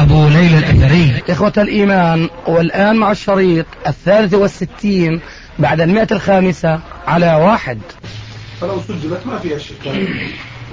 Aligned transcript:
أبو 0.00 0.28
ليلى 0.28 0.58
الأثري. 0.58 1.22
إخوة 1.30 1.52
الإيمان 1.58 2.28
والآن 2.46 2.96
مع 2.96 3.10
الشريط 3.10 3.66
الثالث 3.86 4.34
والستين 4.34 5.20
بعد 5.58 5.80
المئة 5.80 6.06
الخامسة 6.12 6.80
على 7.06 7.34
واحد. 7.34 7.78
فلو 8.60 8.80
سجلت 8.88 9.20
ما 9.26 9.38
فيها 9.38 9.58
شك. 9.58 9.86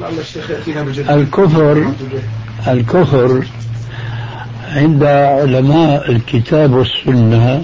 لعل 0.01 0.19
الشيخ 0.19 0.49
يأتينا 0.49 0.81
بجد 0.81 1.09
الكفر 1.09 1.91
الكفر 2.67 3.45
عند 4.71 5.03
علماء 5.03 6.11
الكتاب 6.11 6.73
والسنة 6.73 7.63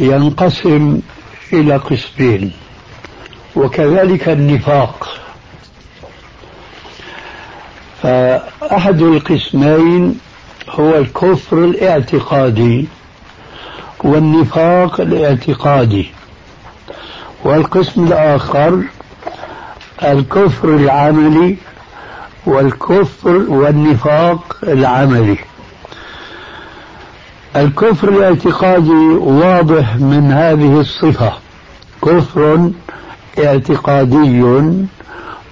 ينقسم 0.00 1.00
إلى 1.52 1.76
قسمين 1.76 2.52
وكذلك 3.56 4.28
النفاق. 4.28 5.08
فأحد 8.02 9.02
القسمين 9.02 10.18
هو 10.70 10.94
الكفر 10.94 11.58
الاعتقادي 11.58 12.86
والنفاق 14.04 15.00
الاعتقادي. 15.00 16.10
والقسم 17.44 18.06
الآخر 18.06 18.82
الكفر 20.02 20.68
العملي 20.68 21.56
والكفر 22.46 23.36
والنفاق 23.48 24.56
العملي. 24.62 25.38
الكفر 27.56 28.08
الاعتقادي 28.08 29.14
واضح 29.18 29.96
من 29.96 30.32
هذه 30.32 30.80
الصفة. 30.80 31.32
كفر 32.04 32.70
اعتقادي 33.38 34.42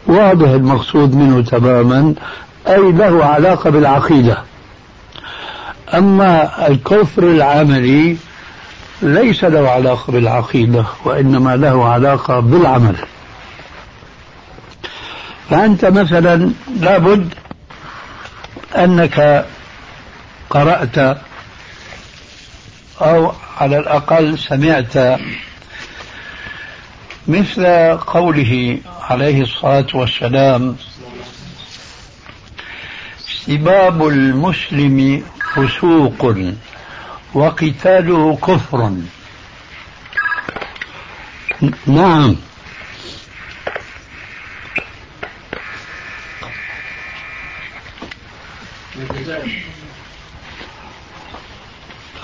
واضح 0.06 0.48
المقصود 0.48 1.14
منه 1.14 1.42
تماما 1.42 2.14
أي 2.68 2.92
له 2.92 3.24
علاقة 3.24 3.70
بالعقيدة. 3.70 4.38
أما 5.94 6.66
الكفر 6.68 7.22
العملي 7.22 8.16
ليس 9.02 9.44
له 9.44 9.70
علاقة 9.70 10.12
بالعقيدة 10.12 10.84
وإنما 11.04 11.56
له 11.56 11.88
علاقة 11.88 12.40
بالعمل. 12.40 12.96
فأنت 15.50 15.84
مثلا 15.84 16.50
لابد 16.80 17.34
أنك 18.76 19.46
قرأت 20.50 21.18
أو 23.00 23.32
على 23.60 23.78
الأقل 23.78 24.38
سمعت 24.38 25.18
مثل 27.28 27.66
قوله 27.96 28.78
عليه 29.00 29.42
الصلاة 29.42 29.86
والسلام 29.94 30.76
سباب 33.46 34.06
المسلم 34.08 35.24
فسوق 35.54 36.36
وقتاله 37.34 38.36
كفر. 38.36 38.92
نعم. 41.86 42.36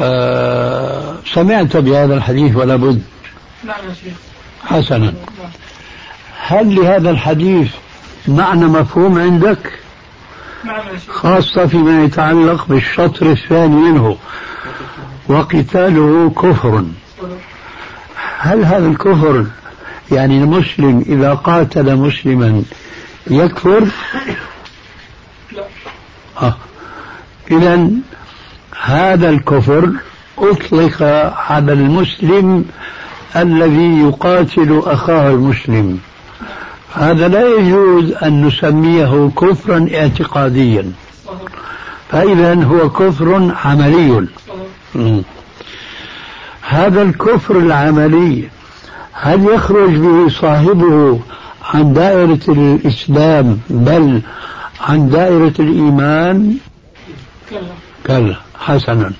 آه 0.01 1.17
سمعت 1.35 1.77
بهذا 1.77 2.15
الحديث 2.15 2.57
ولا 2.57 2.77
بد؟ 2.77 3.03
نعم 3.65 3.89
يا 3.89 3.95
شيخ. 3.95 4.32
حسنا. 4.65 5.15
هل 6.41 6.75
لهذا 6.75 7.11
الحديث 7.11 7.71
معنى 8.29 8.67
مفهوم 8.67 9.19
عندك؟ 9.19 9.73
خاصة 11.09 11.67
فيما 11.67 12.05
يتعلق 12.05 12.67
بالشطر 12.69 13.31
الثاني 13.31 13.77
منه 13.77 14.17
وقتاله 15.29 16.31
كفر. 16.31 16.85
هل 18.39 18.65
هذا 18.65 18.87
الكفر 18.87 19.47
يعني 20.13 20.39
المسلم 20.39 21.05
إذا 21.09 21.35
قاتل 21.35 21.97
مسلما 21.97 22.63
يكفر؟ 23.31 23.89
لا 25.53 25.65
آه. 26.43 26.57
إذا 27.51 27.89
هذا 28.83 29.31
الكفر 29.31 29.93
أطلق 30.39 31.03
على 31.37 31.73
المسلم 31.73 32.65
الذي 33.37 34.01
يقاتل 34.01 34.83
أخاه 34.87 35.31
المسلم. 35.31 35.99
هذا 36.95 37.29
لا 37.29 37.57
يجوز 37.57 38.13
أن 38.13 38.47
نسميه 38.47 39.31
كفرا 39.37 39.89
اعتقاديا. 39.95 40.93
فإذا 42.09 42.65
هو 42.65 42.91
كفر 42.91 43.55
عملي. 43.65 44.27
هذا 46.63 47.03
الكفر 47.03 47.59
العملي 47.59 48.49
هل 49.13 49.45
يخرج 49.45 49.91
به 49.91 50.29
صاحبه 50.29 51.21
عن 51.75 51.93
دائرة 51.93 52.41
الإسلام؟ 52.49 53.59
بل 53.71 54.21
عن 54.81 55.09
دائرة 55.09 55.53
الإيمان؟ 55.59 56.57
كلا. 57.51 57.61
كلا. 58.07 58.37
حسنا. 58.59 59.13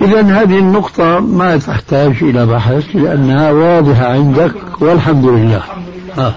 إذا 0.00 0.20
هذه 0.20 0.58
النقطة 0.58 1.20
ما 1.20 1.56
تحتاج 1.56 2.14
إلى 2.22 2.46
بحث 2.46 2.84
لأنها 2.94 3.50
واضحة 3.50 4.06
عندك 4.06 4.54
والحمد 4.80 5.26
لله. 5.26 5.62
آه. 6.18 6.34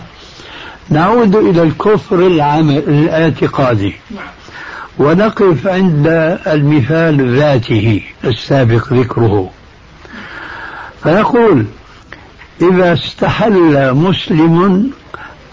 نعود 0.90 1.36
إلى 1.36 1.64
الكفر 1.64 2.16
العمل 2.28 2.78
الاعتقادي. 2.78 3.94
ونقف 4.98 5.68
عند 5.68 6.08
المثال 6.48 7.36
ذاته 7.38 8.02
السابق 8.24 8.94
ذكره. 8.94 9.50
فيقول 11.04 11.66
إذا 12.62 12.94
استحل 12.94 13.94
مسلم 13.94 14.90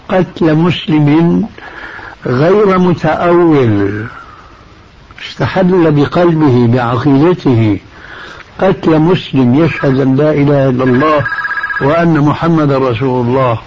قتل 0.09 0.55
مسلم 0.55 1.47
غير 2.25 2.79
متأول 2.79 4.05
استحل 5.29 5.91
بقلبه 5.91 6.67
بعقيدته 6.67 7.79
قتل 8.59 8.99
مسلم 8.99 9.55
يشهد 9.65 9.99
أن 9.99 10.15
لا 10.15 10.31
إله 10.31 10.69
إلا 10.69 10.83
الله 10.83 11.25
وأن 11.81 12.19
محمد 12.19 12.71
رسول 12.71 13.27
الله. 13.27 13.59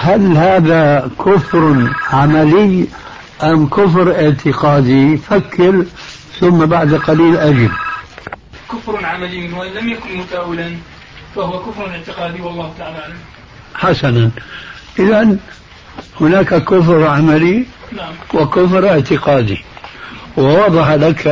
هل 0.00 0.36
هذا 0.36 1.10
كفر 1.24 1.92
عملي 2.12 2.86
أم 3.42 3.66
كفر 3.66 4.12
اعتقادي؟ 4.12 5.16
فكر 5.16 5.84
ثم 6.40 6.66
بعد 6.66 6.94
قليل 6.94 7.36
أجب. 7.36 7.70
كفر 8.72 9.06
عملي 9.06 9.52
وإن 9.52 9.72
لم 9.72 9.88
يكن 9.88 10.16
متأولا 10.16 10.76
فهو 11.36 11.58
كفر 11.58 11.90
اعتقادي 11.90 12.42
والله 12.42 12.72
تعالى 12.78 12.98
أعلم. 12.98 13.16
حسنا. 13.74 14.30
إذا 14.98 15.36
هناك 16.20 16.64
كفر 16.64 17.06
عملي 17.06 17.66
نعم. 17.96 18.12
وكفر 18.34 18.88
اعتقادي. 18.88 19.64
ووضح 20.36 20.90
لك 20.90 21.26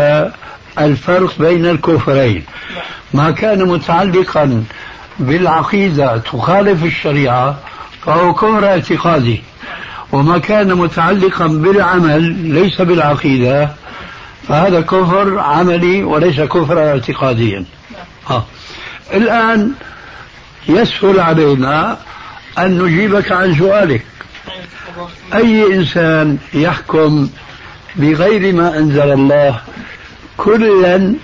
الفرق 0.79 1.39
بين 1.39 1.67
الكفرين. 1.67 2.45
ما 3.15 3.31
كان 3.31 3.65
متعلقا 3.65 4.65
بالعقيدة 5.19 6.19
تخالف 6.19 6.85
الشريعة 6.85 7.59
فهو 8.07 8.35
كفر 8.35 8.67
اعتقادي. 8.67 9.43
وما 10.13 10.39
كان 10.39 10.75
متعلقا 10.75 11.47
بالعمل 11.47 12.23
ليس 12.55 12.81
بالعقيدة 12.81 13.71
فهذا 14.49 14.81
كفر 14.81 15.39
عملي 15.39 16.03
وليس 16.03 16.41
كفر 16.41 16.89
اعتقاديا. 16.89 17.65
آه. 18.31 18.45
الآن 19.15 19.73
يسهل 20.69 21.21
علينا 21.21 21.99
أن 22.59 22.79
نجيبك 22.79 23.33
عن 23.33 23.55
سؤالك. 23.55 24.07
أي 25.35 25.75
إنسان 25.75 26.39
يحكم 26.55 27.29
بغير 27.97 28.55
ما 28.55 28.79
أنزل 28.79 29.13
الله 29.13 29.61
كلا 30.37 31.15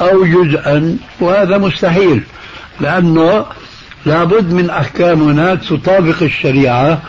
أو 0.00 0.24
جزءا 0.24 0.96
وهذا 1.20 1.58
مستحيل 1.58 2.22
لأنه 2.80 3.46
لابد 4.06 4.52
من 4.52 4.70
أحكام 4.70 5.22
هناك 5.22 5.60
تطابق 5.64 6.22
الشريعة 6.22 7.02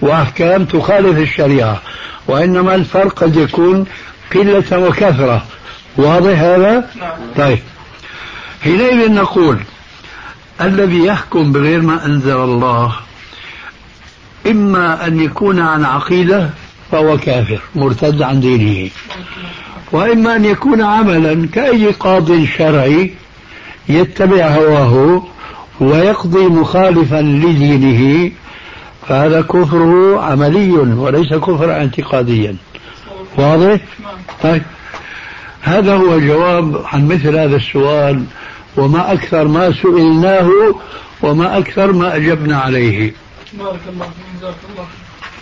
وأحكام 0.00 0.64
تخالف 0.64 1.18
الشريعة 1.18 1.80
وإنما 2.26 2.74
الفرق 2.74 3.12
قد 3.12 3.36
يكون 3.36 3.84
قلة 4.34 4.78
وكثرة. 4.78 5.44
واضح 5.96 6.38
هذا؟ 6.38 6.90
نعم. 7.00 7.12
طيب. 7.36 7.58
حينئذ 8.62 9.12
نقول 9.12 9.58
الذي 10.60 11.04
يحكم 11.04 11.52
بغير 11.52 11.80
ما 11.80 12.06
أنزل 12.06 12.36
الله 12.36 12.96
إما 14.46 15.06
أن 15.06 15.20
يكون 15.20 15.60
عن 15.60 15.84
عقيدة 15.84 16.50
فهو 16.92 17.18
كافر 17.18 17.60
مرتد 17.74 18.22
عن 18.22 18.40
دينه. 18.40 18.90
وإما 19.94 20.36
أن 20.36 20.44
يكون 20.44 20.82
عملا 20.82 21.48
كأي 21.52 21.86
قاض 21.86 22.44
شرعي 22.44 23.10
يتبع 23.88 24.46
هواه 24.46 25.22
ويقضي 25.80 26.46
مخالفا 26.46 27.22
لدينه 27.22 28.30
فهذا 29.08 29.42
كفره 29.42 30.22
عملي 30.22 30.70
وليس 30.72 31.34
كفرا 31.34 31.72
اعتقاديا. 31.72 32.56
واضح؟ 33.38 33.80
طيب. 34.42 34.62
هذا 35.62 35.96
هو 35.96 36.14
الجواب 36.14 36.82
عن 36.84 37.08
مثل 37.08 37.36
هذا 37.36 37.56
السؤال 37.56 38.24
وما 38.76 39.12
أكثر 39.12 39.48
ما 39.48 39.72
سئلناه 39.82 40.50
وما 41.22 41.58
أكثر 41.58 41.92
ما 41.92 42.16
أجبنا 42.16 42.56
عليه. 42.56 43.12
بارك 43.52 43.80
الله 43.88 44.06
فيك 44.06 44.40
جزاك 44.40 44.54
الله 44.70 44.86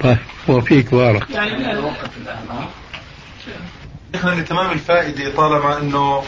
طيب. 0.00 0.18
وفيك 0.56 0.94
بارك. 0.94 1.30
يعني 1.30 1.56
الآن 1.56 1.92
شيخنا 4.14 4.40
لتمام 4.40 4.70
الفائدة 4.70 5.34
طالما 5.36 5.78
أنه 5.78 6.22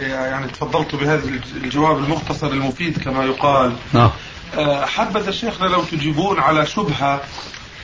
يعني 0.00 0.46
تفضلت 0.46 0.94
بهذا 0.94 1.22
الجواب 1.56 1.98
المختصر 1.98 2.46
المفيد 2.46 2.98
كما 2.98 3.24
يقال. 3.24 3.72
نعم. 3.92 4.10
آه، 4.58 4.84
حبذا 4.84 5.30
شيخنا 5.30 5.66
لو 5.66 5.82
تجيبون 5.82 6.40
على 6.40 6.66
شبهة 6.66 7.20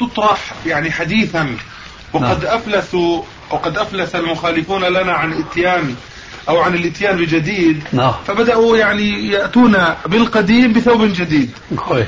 تطرح 0.00 0.54
يعني 0.66 0.90
حديثا. 0.90 1.56
وقد 2.12 2.44
نعم. 2.44 2.56
أفلسوا 2.56 3.22
وقد 3.50 3.78
أفلس 3.78 4.14
المخالفون 4.14 4.84
لنا 4.84 5.12
عن 5.12 5.32
اتيان 5.32 5.94
أو 6.48 6.60
عن 6.60 6.74
الإتيان 6.74 7.16
بجديد. 7.16 7.82
نعم. 7.92 8.12
فبدأوا 8.26 8.76
يعني 8.76 9.28
يأتون 9.28 9.76
بالقديم 10.06 10.72
بثوب 10.72 11.02
جديد. 11.02 11.50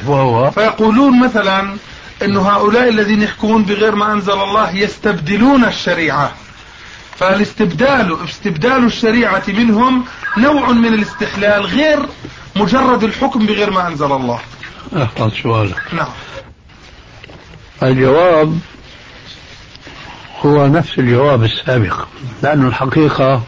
وهو 0.07 0.51
فيقولون 0.51 1.25
مثلا 1.25 1.77
أن 2.23 2.37
هؤلاء 2.37 2.89
الذين 2.89 3.23
يحكمون 3.23 3.65
بغير 3.65 3.95
ما 3.95 4.13
أنزل 4.13 4.33
الله 4.33 4.77
يستبدلون 4.77 5.65
الشريعة. 5.65 6.33
فالاستبدال 7.21 8.17
استبدال 8.25 8.85
الشريعة 8.85 9.43
منهم 9.49 10.05
نوع 10.39 10.73
من 10.73 10.95
الاستحلال 10.95 11.67
غير 11.67 11.99
مجرد 12.57 13.05
الحكم 13.05 13.47
بغير 13.47 13.71
ما 13.71 13.89
أنزل 13.89 14.13
الله. 14.13 14.41
أحفظ 14.97 15.33
سؤالك. 15.43 15.95
نعم. 15.95 16.09
الجواب 17.83 18.59
هو 20.47 20.67
نفس 20.67 20.99
الجواب 20.99 21.45
السابق 21.45 22.07
لأن 22.43 22.67
الحقيقة 22.67 23.43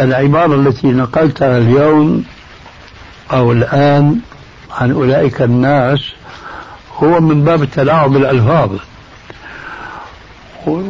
العبارة 0.00 0.54
التي 0.54 0.86
نقلتها 0.86 1.58
اليوم 1.58 2.24
أو 3.32 3.52
الآن 3.52 4.20
عن 4.70 4.92
أولئك 4.92 5.42
الناس 5.42 6.00
هو 6.96 7.20
من 7.20 7.44
باب 7.44 7.62
التلاعب 7.62 8.10
بالألفاظ 8.10 8.70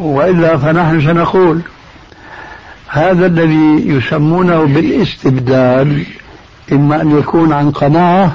وإلا 0.01 0.57
فنحن 0.57 1.01
سنقول 1.01 1.61
هذا 2.89 3.27
الذي 3.27 3.89
يسمونه 3.89 4.65
بالاستبدال 4.65 6.03
إما 6.73 7.03
أن 7.03 7.19
يكون 7.19 7.53
عن 7.53 7.71
قناعة 7.71 8.33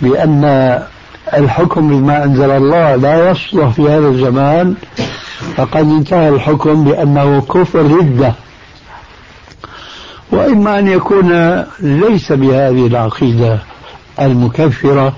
بأن 0.00 0.44
الحكم 1.34 1.88
بما 1.88 2.24
أنزل 2.24 2.50
الله 2.50 2.96
لا 2.96 3.30
يصلح 3.30 3.68
في 3.68 3.82
هذا 3.82 4.08
الزمان 4.08 4.74
فقد 5.56 5.90
انتهى 5.90 6.28
الحكم 6.28 6.84
بأنه 6.84 7.40
كفر 7.40 7.82
ردة 7.82 8.32
وإما 10.32 10.78
أن 10.78 10.88
يكون 10.88 11.62
ليس 11.80 12.32
بهذه 12.32 12.86
العقيدة 12.86 13.58
المكفرة 14.20 15.12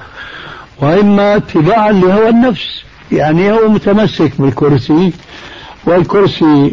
وإما 0.81 1.37
اتباعا 1.37 1.93
لهوى 1.93 2.29
النفس 2.29 2.83
يعني 3.13 3.53
هو 3.53 3.69
متمسك 3.69 4.33
بالكرسي 4.39 5.13
والكرسي 5.87 6.73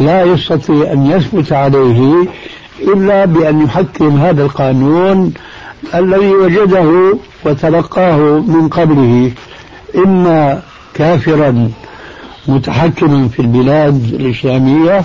لا 0.00 0.22
يستطيع 0.22 0.92
أن 0.92 1.06
يثبت 1.06 1.52
عليه 1.52 2.28
إلا 2.82 3.24
بأن 3.24 3.62
يحكم 3.62 4.16
هذا 4.16 4.42
القانون 4.42 5.34
الذي 5.94 6.30
وجده 6.30 7.18
وتلقاه 7.44 8.18
من 8.40 8.68
قبله. 8.68 9.32
إما 9.96 10.62
كافرا 10.94 11.70
متحكما 12.48 13.28
في 13.28 13.40
البلاد 13.42 14.14
الإسلامية 14.20 15.02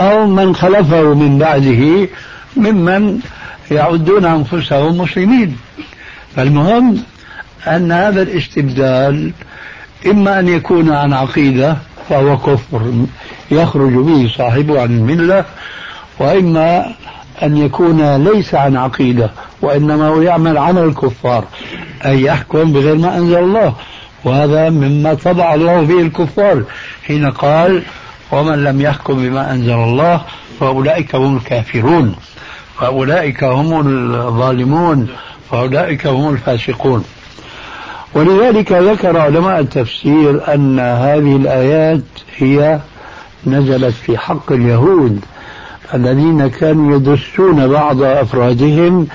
أو 0.00 0.26
من 0.26 0.54
خلفه 0.54 1.14
من 1.14 1.38
بعده 1.38 2.08
ممن 2.56 3.18
يعدون 3.70 4.24
أنفسهم 4.24 4.98
مسلمين. 4.98 5.56
فالمهم 6.36 7.02
أن 7.66 7.92
هذا 7.92 8.22
الاستبدال 8.22 9.32
إما 10.06 10.40
أن 10.40 10.48
يكون 10.48 10.92
عن 10.92 11.12
عقيدة 11.12 11.76
فهو 12.08 12.36
كفر. 12.38 12.92
يخرج 13.50 13.92
به 13.92 14.32
صاحبه 14.38 14.80
عن 14.80 14.90
الملة 14.90 15.44
وإما 16.18 16.94
أن 17.42 17.56
يكون 17.56 18.16
ليس 18.24 18.54
عن 18.54 18.76
عقيدة 18.76 19.30
وإنما 19.62 20.08
هو 20.08 20.22
يعمل 20.22 20.58
عمل 20.58 20.82
الكفار. 20.82 21.44
أي 22.06 22.22
يحكم 22.22 22.72
بغير 22.72 22.94
ما 22.94 23.16
أنزل 23.16 23.38
الله. 23.38 23.74
وهذا 24.24 24.70
مما 24.70 25.14
طبع 25.14 25.54
الله 25.54 25.80
به 25.82 26.00
الكفار. 26.00 26.62
حين 27.06 27.30
قال 27.30 27.82
ومن 28.32 28.64
لم 28.64 28.80
يحكم 28.80 29.14
بما 29.14 29.52
أنزل 29.52 29.74
الله 29.74 30.20
فأولئك 30.60 31.14
هم 31.14 31.36
الكافرون. 31.36 32.14
فأولئك 32.80 33.44
هم 33.44 33.80
الظالمون. 33.80 35.08
فأولئك 35.50 36.06
هم 36.06 36.32
الفاسقون. 36.32 37.04
ولذلك 38.14 38.72
ذكر 38.72 39.16
علماء 39.16 39.60
التفسير 39.60 40.54
أن 40.54 40.78
هذه 40.78 41.36
الآيات 41.36 42.02
هي 42.36 42.80
نزلت 43.46 43.94
في 43.94 44.18
حق 44.18 44.52
اليهود 44.52 45.20
الذين 45.94 46.48
كانوا 46.48 46.96
يدسون 46.96 47.68
بعض 47.68 48.02
أفرادهم 48.02 49.06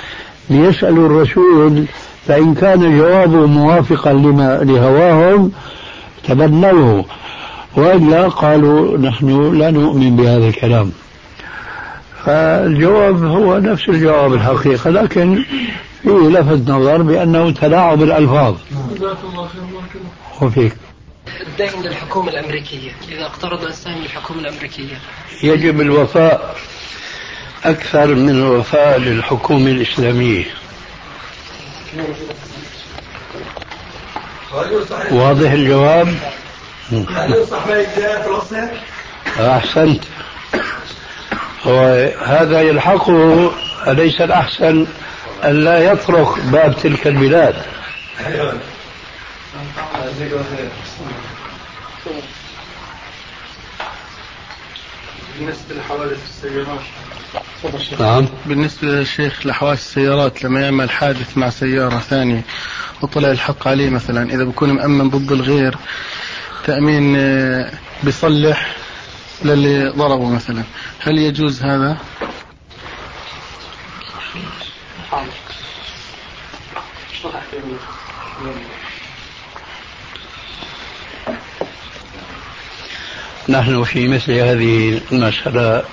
ليسألوا 0.50 1.06
الرسول 1.06 1.86
فإن 2.28 2.54
كان 2.54 2.98
جوابه 2.98 3.46
موافقا 3.46 4.14
لما 4.14 4.60
لهواهم 4.64 5.52
تبنوه 6.24 7.06
وإلا 7.76 8.28
قالوا 8.28 8.98
نحن 8.98 9.54
لا 9.60 9.72
نؤمن 9.72 10.16
بهذا 10.16 10.48
الكلام. 10.48 10.92
فالجواب 12.26 13.24
هو 13.24 13.58
نفس 13.58 13.90
الجواب 13.90 14.34
الحقيقة 14.34 14.90
لكن 14.90 15.44
فيه 16.04 16.30
لفت 16.30 16.70
نظر 16.70 17.02
بأنه 17.02 17.52
تلاعب 17.52 18.04
الألفاظ. 18.04 18.56
جزاك 18.96 19.18
الله 19.24 19.48
خير 19.48 19.62
بارك 19.62 19.96
الله 19.96 20.48
وفيك. 20.48 20.74
الدين 21.48 21.82
للحكومة 21.84 22.30
الأمريكية. 22.30 22.92
إذا 23.12 23.26
اقترض 23.26 23.64
السهم 23.64 24.02
للحكومة 24.02 24.40
الأمريكية. 24.40 25.00
يجب 25.44 25.82
الوفاء 25.82 26.56
أكثر 27.66 28.08
من 28.08 28.30
الوفاء 28.30 29.00
للحكومة 29.00 29.72
الإسلامية. 29.72 30.46
واضح 35.12 35.52
الجواب؟ 35.52 36.16
أحسنت. 39.40 40.04
وهذا 41.66 42.62
يلحقه 42.62 43.52
أليس 43.88 44.22
الأحسن؟ 44.22 44.88
أن 45.44 45.64
لا 45.64 45.92
يطرق 45.92 46.40
باب 46.40 46.76
تلك 46.78 47.08
البلاد. 47.08 47.56
بالنسبة 55.40 55.76
لحوادث 55.76 56.24
السيارات. 56.30 56.80
نعم. 58.00 58.28
بالنسبة 58.46 58.88
للشيخ 58.88 59.46
لحوادث 59.46 59.80
السيارات 59.80 60.44
لما 60.44 60.62
يعمل 60.62 60.90
حادث 60.90 61.38
مع 61.38 61.50
سيارة 61.50 62.00
ثانية 62.00 62.42
وطلع 63.02 63.32
الحق 63.32 63.68
عليه 63.68 63.90
مثلا 63.90 64.34
إذا 64.34 64.44
بكون 64.44 64.72
مأمن 64.72 65.10
ضد 65.10 65.32
الغير 65.32 65.76
تأمين 66.66 67.16
آه، 67.18 67.72
بيصلح 68.04 68.76
للي 69.44 69.90
ضربه 69.90 70.30
مثلا. 70.30 70.64
هل 71.00 71.18
يجوز 71.18 71.64
هذا؟ 71.64 71.98
نحن 83.50 83.84
في 83.84 84.08
مثل 84.08 84.32
هذه 84.32 85.02
المسألة 85.12 85.84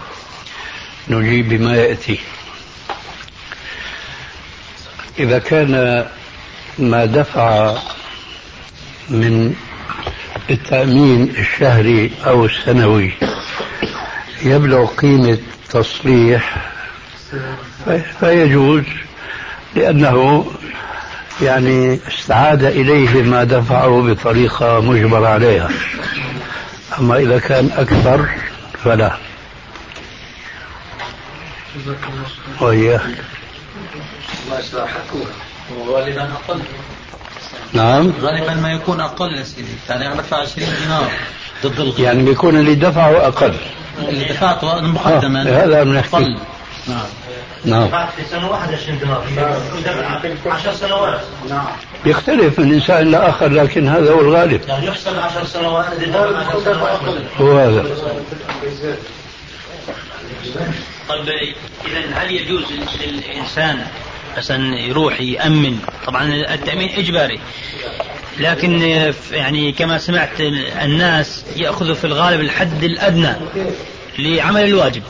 نجيب 1.09 1.49
بما 1.49 1.77
يأتي. 1.77 2.19
إذا 5.19 5.39
كان 5.39 6.07
ما 6.79 7.05
دفع 7.05 7.79
من 9.09 9.55
التأمين 10.51 11.31
الشهري 11.31 12.11
أو 12.27 12.45
السنوي 12.45 13.13
يبلغ 14.43 14.87
قيمة 14.87 15.39
تصليح 15.71 16.73
فيجوز 18.21 18.85
لأنه 19.77 20.47
يعني 21.43 22.01
استعاد 22.09 22.65
إليه 22.65 23.23
ما 23.23 23.45
دفعه 23.45 24.03
بطريقة 24.03 24.81
مجبر 24.81 25.27
عليها. 25.27 25.69
أما 26.99 27.17
إذا 27.17 27.39
كان 27.39 27.71
أكثر 27.77 28.29
فلا. 28.85 29.17
وإياك 32.61 33.01
غالبا 35.89 36.23
أقل 36.23 36.61
نعم. 37.73 38.13
غالبا 38.21 38.55
ما 38.55 38.73
يكون 38.73 39.01
أقل 39.01 39.33
يا 39.33 39.43
سيدي. 39.43 39.69
يعني 39.89 40.07
أنا 40.07 40.15
بدفع 40.15 40.37
20 40.37 40.69
دينار 40.81 41.11
ضد 41.65 41.81
الغرب 41.81 42.01
يعني 42.01 42.23
بيكون 42.23 42.57
اللي 42.57 42.75
دفعه 42.75 43.27
أقل. 43.27 43.55
اللي 43.99 44.25
دفعته 44.25 44.81
مقدما 44.81 45.43
آه 45.43 45.65
هذا 45.65 45.83
بنحكي 45.83 46.37
نعم. 46.89 47.07
نعم. 47.65 47.89
بعد 47.89 48.09
في 48.09 48.25
سنة 48.31 48.51
واحدة 48.51 48.77
20 48.77 48.99
دينار. 48.99 49.25
10 50.47 50.73
سنوات. 50.73 51.21
نعم. 51.49 51.67
يختلف 52.07 52.59
من 52.59 52.73
إنسان 52.73 53.09
إلى 53.09 53.29
آخر 53.29 53.49
لكن 53.49 53.89
هذا 53.89 54.13
هو 54.13 54.21
الغالب. 54.21 54.69
يعني 54.69 54.87
يحسب 54.87 55.19
10 55.19 55.45
سنوات 55.45 55.87
إذا 55.93 56.47
10 56.49 56.61
سنوات. 56.65 57.01
هو 57.41 57.59
هذا. 57.59 57.85
طيب 61.09 61.55
إذا 61.87 62.15
هل 62.15 62.31
يجوز 62.31 62.65
للانسان 63.07 63.87
مثلا 64.37 64.79
يروح 64.79 65.21
يأمن؟ 65.21 65.79
طبعا 66.07 66.25
التأمين 66.55 66.91
إجباري. 66.99 67.41
لكن 68.39 68.83
يعني 69.33 69.73
كما 69.73 69.99
سمعت 69.99 70.41
الناس 70.83 71.45
ياخذوا 71.57 71.95
في 71.95 72.05
الغالب 72.05 72.41
الحد 72.41 72.85
الأدنى. 72.85 73.33
لعمل 74.19 74.65
الواجب 74.65 75.03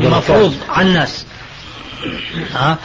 المفروض 0.00 0.54
على 0.68 0.88
الناس. 0.88 1.26
ها 2.54 2.78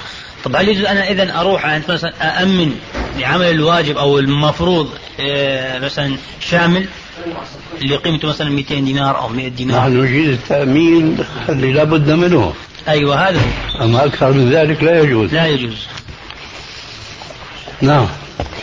طب 0.43 0.55
هل 0.55 0.69
يجوز 0.69 0.85
أنا 0.85 1.09
اذا 1.09 1.39
أروح 1.39 1.65
مثلا 1.89 2.13
أأمن 2.21 2.75
لعمل 3.17 3.45
الواجب 3.45 3.97
أو 3.97 4.19
المفروض 4.19 4.89
آه، 5.19 5.79
مثلا 5.79 6.15
شامل؟ 6.39 6.85
اللي 7.81 7.95
قيمته 7.95 8.27
مثلا 8.27 8.49
200 8.49 8.79
دينار 8.79 9.17
أو 9.17 9.27
100 9.27 9.47
دينار. 9.47 9.79
نحن 9.79 10.01
نجيد 10.01 10.29
التأمين 10.29 11.17
اللي 11.49 11.73
لابد 11.73 12.11
منه. 12.11 12.53
أيوه 12.87 13.29
هذا 13.29 13.39
هو. 13.39 13.83
أما 13.83 14.05
أكثر 14.05 14.31
من 14.31 14.49
ذلك 14.49 14.83
لا 14.83 15.01
يجوز. 15.01 15.33
لا 15.33 15.47
يجوز. 15.47 15.87
نعم. 17.81 18.07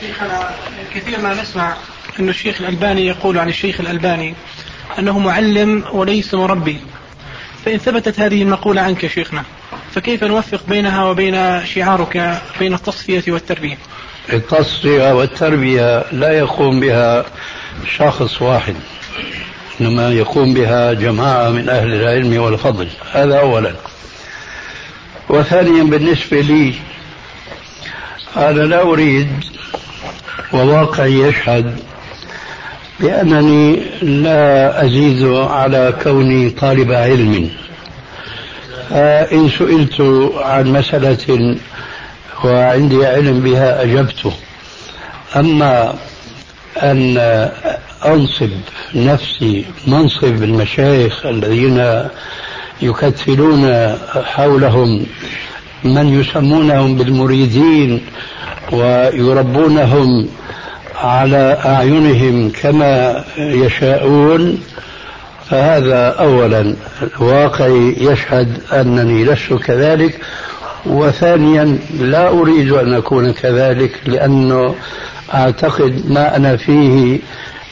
شيخنا 0.01 0.51
كثير 0.95 1.21
ما 1.21 1.43
نسمع 1.43 1.77
أن 2.21 2.29
الشيخ 2.29 2.61
الألباني 2.61 3.07
يقول 3.07 3.39
عن 3.39 3.49
الشيخ 3.49 3.81
الألباني 3.81 4.35
أنه 4.99 5.19
معلم 5.19 5.85
وليس 5.93 6.35
مربي. 6.35 6.79
فإن 7.65 7.79
ثبتت 7.79 8.21
هذه 8.21 8.43
المقولة 8.43 8.83
عنك 8.83 9.07
شيخنا 9.07 9.43
فكيف 9.95 10.25
نوفق 10.25 10.61
بينها 10.69 11.05
وبين 11.05 11.67
شعارك 11.67 12.43
بين 12.59 12.75
التصفية 12.75 13.23
والتربية؟ 13.29 13.79
التصفية 14.33 15.15
والتربية 15.15 16.05
لا 16.13 16.39
يقوم 16.39 16.81
بها 16.81 17.25
شخص 17.97 18.43
واحد 18.43 18.75
إنما 19.81 20.11
يقوم 20.11 20.55
بها 20.55 20.93
جماعة 20.93 21.51
من 21.51 21.69
أهل 21.69 21.95
العلم 21.95 22.43
والفضل. 22.43 22.89
هذا 23.13 23.39
أولا. 23.41 23.75
وثانيا 25.29 25.83
بالنسبة 25.83 26.41
لي 26.41 26.75
أنا 28.37 28.61
لا 28.61 28.83
أريد 28.83 29.29
وواقعي 30.53 31.21
يشهد 31.21 31.79
بأنني 33.01 33.81
لا 34.03 34.85
أزيد 34.85 35.27
على 35.27 35.95
كوني 36.03 36.51
طالب 36.51 36.93
علم. 36.93 37.51
فإن 38.91 39.49
سئلت 39.59 40.01
عن 40.37 40.73
مسألة 40.73 41.57
وعندي 42.45 43.07
علم 43.07 43.41
بها 43.41 43.83
أجبته 43.83 44.33
أما 45.37 45.95
أن 46.83 47.19
أنصب 48.07 48.51
نفسي 48.95 49.65
منصب 49.87 50.43
المشايخ 50.43 51.27
الذين 51.27 52.09
يكتلون 52.83 53.95
حولهم 54.25 55.07
من 55.85 56.21
يسمونهم 56.21 56.97
بالمريدين 56.97 58.01
ويربونهم 58.73 60.29
على 61.03 61.59
أعينهم 61.65 62.51
كما 62.63 63.25
يشاءون 63.39 64.59
فهذا 65.51 66.09
أولا. 66.09 66.75
واقعي 67.21 67.97
يشهد 67.99 68.59
أنني 68.73 69.25
لست 69.25 69.53
كذلك. 69.53 70.21
وثانيا 70.87 71.79
لا 72.01 72.29
أريد 72.29 72.71
أن 72.73 72.95
أكون 72.95 73.33
كذلك 73.33 73.93
لأنه 74.07 74.75
أعتقد 75.35 76.03
ما 76.11 76.37
أنا 76.37 76.57
فيه 76.57 77.19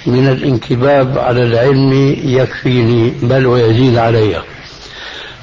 من 0.06 0.28
الانكباب 0.28 1.18
على 1.18 1.42
العلم 1.42 2.16
يكفيني 2.24 3.12
بل 3.22 3.46
ويزيد 3.46 3.96
علي. 3.98 4.42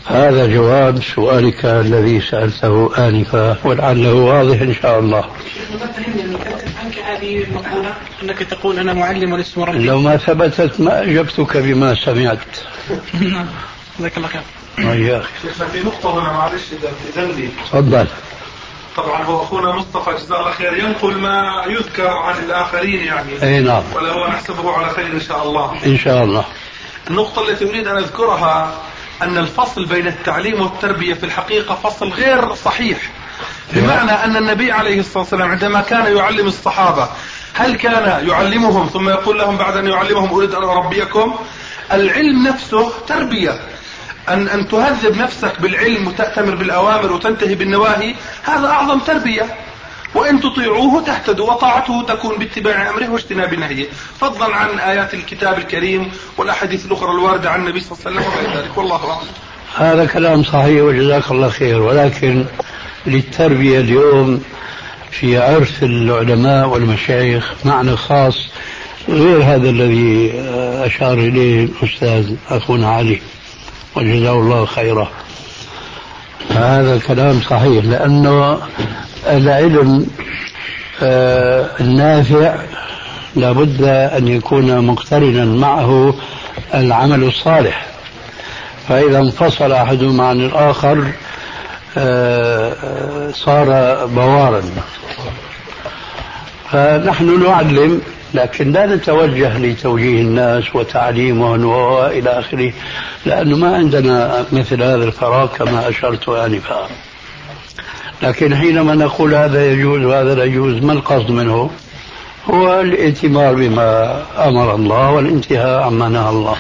هذا 0.06 0.48
جواب 0.48 1.04
سؤالك 1.16 1.66
الذي 1.66 2.22
سألته 2.22 3.08
آنفا 3.08 3.58
ولعله 3.64 4.14
واضح 4.14 4.62
إن 4.62 4.74
شاء 4.74 5.00
الله. 5.00 5.26
عنك 6.84 6.98
هذه 6.98 7.44
المقولة 7.44 7.94
أنك 8.24 8.40
تقول 8.40 8.80
أنا 8.80 8.94
معلم 8.94 9.34
ولست 9.34 9.58
مربي. 9.58 9.78
لو 9.78 10.00
ما 10.00 10.18
ثبتت 10.18 10.82
ما 10.82 11.04
أجبتك 11.04 11.58
بما 11.58 11.96
سمعت. 11.96 12.38
نعم 13.22 13.48
جزاك 14.00 14.18
الله 14.18 14.28
خير. 14.28 14.42
وإياك 14.80 15.24
شيخنا 15.42 15.68
في 15.68 15.80
نقطة 15.80 16.20
هنا 16.20 16.34
معلش 16.34 16.64
إذا 16.72 16.92
إذن 17.24 17.36
لي 17.36 17.50
تفضل. 17.66 18.08
طبعا 18.98 19.24
هو 19.24 19.44
أخونا 19.44 19.76
مصطفى 19.76 20.24
جزاه 20.24 20.40
الله 20.40 20.52
خير 20.52 20.74
ينقل 20.74 21.18
ما 21.18 21.66
يذكر 21.68 22.08
عن 22.08 22.44
الآخرين 22.44 23.00
يعني. 23.00 23.44
أي 23.44 23.60
نعم. 23.60 23.84
ولا 23.96 24.12
هو 24.12 24.28
نحسبه 24.28 24.72
على 24.72 24.90
خير 24.90 25.14
إن 25.14 25.22
شاء 25.22 25.44
الله. 25.44 25.86
إن 25.86 25.98
شاء 25.98 26.24
الله. 26.24 26.46
النقطة 27.10 27.50
التي 27.50 27.70
أريد 27.70 27.88
أن 27.88 27.98
أذكرها 27.98 28.82
أن 29.22 29.38
الفصل 29.38 29.86
بين 29.86 30.08
التعليم 30.08 30.62
والتربية 30.62 31.14
في 31.14 31.26
الحقيقة 31.26 31.76
فصل 31.76 32.10
غير 32.10 32.56
صحيح. 32.56 32.98
بمعنى 33.74 34.12
أن 34.12 34.36
النبي 34.36 34.72
عليه 34.72 35.00
الصلاة 35.00 35.20
والسلام 35.20 35.52
عندما 35.52 35.82
كان 35.82 36.18
يعلم 36.18 36.48
الصحابة 36.48 37.10
هل 37.54 37.76
كان 37.76 38.28
يعلمهم 38.28 38.90
ثم 38.94 39.10
يقول 39.10 39.40
لهم 39.40 39.58
بعد 39.58 39.78
أن 39.78 39.88
يعلمهم 39.88 40.34
أريد 40.34 40.54
أن 40.56 40.64
أربيكم؟ 40.64 41.36
العلم 41.92 42.48
نفسه 42.48 42.94
تربية. 43.08 43.60
أن 44.30 44.48
أن 44.48 44.68
تهذب 44.68 45.18
نفسك 45.18 45.62
بالعلم 45.62 46.08
وتأتمر 46.08 46.56
بالأوامر 46.56 47.12
وتنتهي 47.12 47.56
بالنواهي 47.56 48.16
هذا 48.44 48.68
أعظم 48.68 49.00
تربية. 49.00 49.56
وإن 50.16 50.42
تطيعوه 50.42 51.04
تهتدوا 51.04 51.52
وطاعته 51.52 52.06
تكون 52.08 52.38
باتباع 52.38 52.90
أمره 52.90 53.10
واجتناب 53.10 53.54
نهيه. 53.54 53.88
فضلا 54.20 54.56
عن 54.56 54.80
آيات 54.80 55.14
الكتاب 55.14 55.58
الكريم 55.58 56.12
والأحاديث 56.38 56.86
الأخرى 56.86 57.12
الواردة 57.12 57.50
عن 57.52 57.60
النبي 57.60 57.80
صلى 57.80 57.92
الله 57.92 58.22
عليه 58.22 58.28
وسلم 58.30 58.34
وغير 58.34 58.64
ذلك. 58.64 58.78
والله 58.78 59.12
أعلم. 59.12 59.28
هذا 59.76 60.06
كلام 60.06 60.44
صحيح 60.44 60.84
وجزاك 60.84 61.32
الله 61.32 61.50
خير 61.50 61.82
ولكن 61.82 62.46
للتربية 63.06 63.80
اليوم 63.80 64.44
في 65.12 65.38
عرف 65.38 65.84
العلماء 65.84 66.68
والمشايخ 66.68 67.54
معنى 67.66 67.98
خاص 67.98 68.48
غير 69.10 69.44
هذا 69.44 69.70
الذي 69.70 70.32
أشار 70.86 71.14
إليه 71.14 71.66
الأستاذ 71.66 72.36
أخونا 72.50 72.90
علي 72.90 73.22
وجزاه 73.96 74.34
الله 74.34 74.66
خيرا. 74.66 75.10
هذا 76.50 77.00
كلام 77.08 77.42
صحيح 77.50 77.86
لأنه 77.86 78.60
العلم 79.28 80.08
آه، 81.04 81.70
النافع 81.80 82.56
لابد 83.36 83.84
أن 84.18 84.28
يكون 84.28 84.86
مقترنا 84.86 85.46
معه 85.46 86.16
العمل 86.74 87.24
الصالح. 87.24 87.86
فإذا 88.88 89.20
انفصل 89.20 89.72
أحدهما 89.72 90.28
عن 90.28 90.42
الآخر 90.42 91.12
آه، 91.98 93.32
صار 93.32 93.66
بوارا. 94.06 94.62
فنحن 96.72 97.44
نعلم 97.44 98.02
لكن 98.34 98.72
لا 98.72 98.86
نتوجه 98.86 99.58
لتوجيه 99.58 100.22
الناس 100.22 100.76
وتعليمهم 100.76 101.66
وإلى 101.66 102.30
آخره 102.30 102.74
لأنه 103.26 103.58
ما 103.58 103.76
عندنا 103.76 104.46
مثل 104.52 104.84
هذا 104.84 105.04
الفراغ 105.04 105.48
كما 105.48 105.90
أشرت 105.90 106.30
آنفا. 106.30 106.88
لكن 108.22 108.56
حينما 108.56 108.96
نقول 108.96 109.36
هذا 109.36 109.72
يجوز 109.72 110.02
وهذا 110.02 110.36
لا 110.36 110.44
يجوز 110.44 110.84
ما 110.84 110.94
القصد 110.94 111.32
منه؟ 111.32 111.70
هو 112.50 112.80
الائتمار 112.80 113.54
بما 113.54 114.22
أمر 114.48 114.76
الله 114.76 115.12
والانتهاء 115.12 115.84
عما 115.84 116.10
نهى 116.10 116.30
الله. 116.30 116.58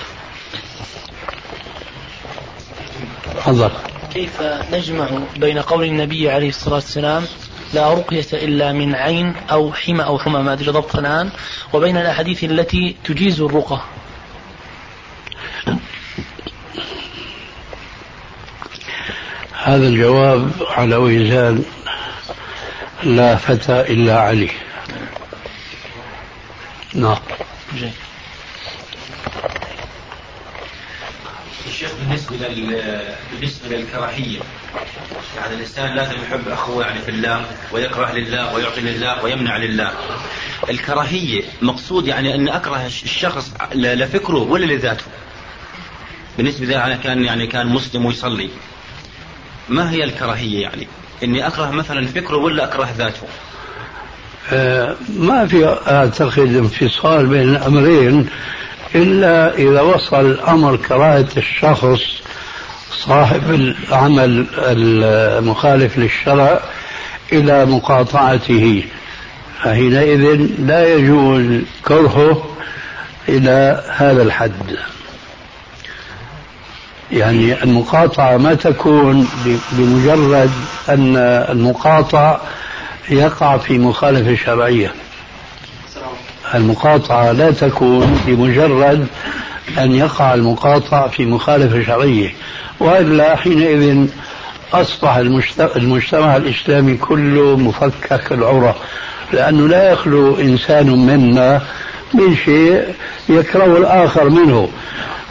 تفضل. 3.35 3.69
كيف 4.13 4.41
نجمع 4.73 5.07
بين 5.37 5.59
قول 5.59 5.83
النبي 5.83 6.29
عليه 6.29 6.49
الصلاة 6.49 6.75
والسلام 6.75 7.23
لا 7.73 7.93
رقية 7.93 8.25
إلا 8.33 8.73
من 8.73 8.95
عين 8.95 9.35
أو 9.51 9.73
حمى 9.73 10.03
أو 10.03 10.19
حمى 10.19 10.39
ما 10.41 10.53
أدري 10.53 10.71
ضبط 10.71 10.95
الآن 10.95 11.29
وبين 11.73 11.97
الأحاديث 11.97 12.43
التي 12.43 12.95
تجيز 13.03 13.41
الرقى 13.41 13.81
هذا 19.63 19.87
الجواب 19.87 20.51
على 20.69 20.95
وزان 20.95 21.63
لا 23.03 23.35
فتى 23.35 23.81
إلا 23.81 24.19
علي. 24.19 24.49
نعم. 26.93 27.17
الشيخ 31.67 31.91
بالنسبة 31.99 32.35
لل... 32.35 33.01
بالنسبة 33.31 33.77
للكراهية 33.77 34.39
يعني 35.37 35.53
الإنسان 35.53 35.95
لازم 35.95 36.15
يحب 36.21 36.47
أخوه 36.47 36.85
يعني 36.85 37.01
في 37.01 37.11
الله 37.11 37.45
ويكره 37.71 38.11
لله 38.11 38.53
ويعطي 38.53 38.81
لله 38.81 39.23
ويمنع 39.23 39.57
لله. 39.57 39.91
الكراهية 40.69 41.43
مقصود 41.61 42.07
يعني 42.07 42.35
أن 42.35 42.49
أكره 42.49 42.85
الشخص 42.85 43.51
لفكره 43.75 44.37
ولا 44.39 44.65
لذاته؟ 44.65 45.05
بالنسبة 46.37 46.65
إذا 46.65 46.85
أنا 46.85 46.95
كان 46.95 47.23
يعني 47.23 47.47
كان 47.47 47.67
مسلم 47.67 48.05
ويصلي. 48.05 48.49
ما 49.69 49.91
هي 49.91 50.03
الكراهية 50.03 50.61
يعني؟ 50.61 50.87
إني 51.23 51.47
أكره 51.47 51.71
مثلا 51.71 52.07
فكره 52.07 52.37
ولا 52.37 52.63
أكره 52.63 52.89
ذاته؟ 52.97 53.27
آه، 54.51 54.95
ما 55.19 55.47
في 55.47 55.77
أعتقد 55.87 56.55
انفصال 56.55 57.25
بين 57.25 57.49
الأمرين 57.49 58.27
إلا 58.95 59.55
إذا 59.55 59.81
وصل 59.81 60.25
الأمر 60.25 60.75
كراهة 60.75 61.27
الشخص 61.37 62.01
صاحب 62.91 63.51
العمل 63.51 64.45
المخالف 64.57 65.97
للشرع 65.97 66.59
إلى 67.33 67.65
مقاطعته. 67.65 68.83
فحينئذ 69.63 70.47
لا 70.59 70.93
يجوز 70.93 71.61
كرهه 71.85 72.55
إلى 73.29 73.83
هذا 73.95 74.23
الحد. 74.23 74.77
يعني 77.13 77.63
المقاطعة 77.63 78.37
ما 78.37 78.53
تكون 78.53 79.27
بمجرد 79.71 80.51
أن 80.89 81.17
المقاطع 81.49 82.37
يقع 83.09 83.57
في 83.57 83.77
مخالفة 83.79 84.35
شرعية. 84.45 84.93
المقاطعة 86.55 87.31
لا 87.31 87.51
تكون 87.51 88.19
بمجرد 88.27 89.07
أن 89.79 89.91
يقع 89.95 90.33
المقاطع 90.33 91.07
في 91.07 91.25
مخالفة 91.25 91.83
شرعية. 91.83 92.33
وإلا 92.79 93.35
حينئذ 93.35 94.07
أصبح 94.73 95.15
المجت- 95.15 95.71
المجتمع 95.75 96.35
الإسلامي 96.35 96.97
كله 96.97 97.57
مفكك 97.57 98.31
العرى 98.31 98.75
لأنه 99.33 99.67
لا 99.67 99.91
يخلو 99.91 100.35
إنسان 100.35 100.89
منا 100.89 101.61
من 102.13 102.35
شيء 102.35 102.83
يكره 103.29 103.77
الآخر 103.77 104.29
منه 104.29 104.69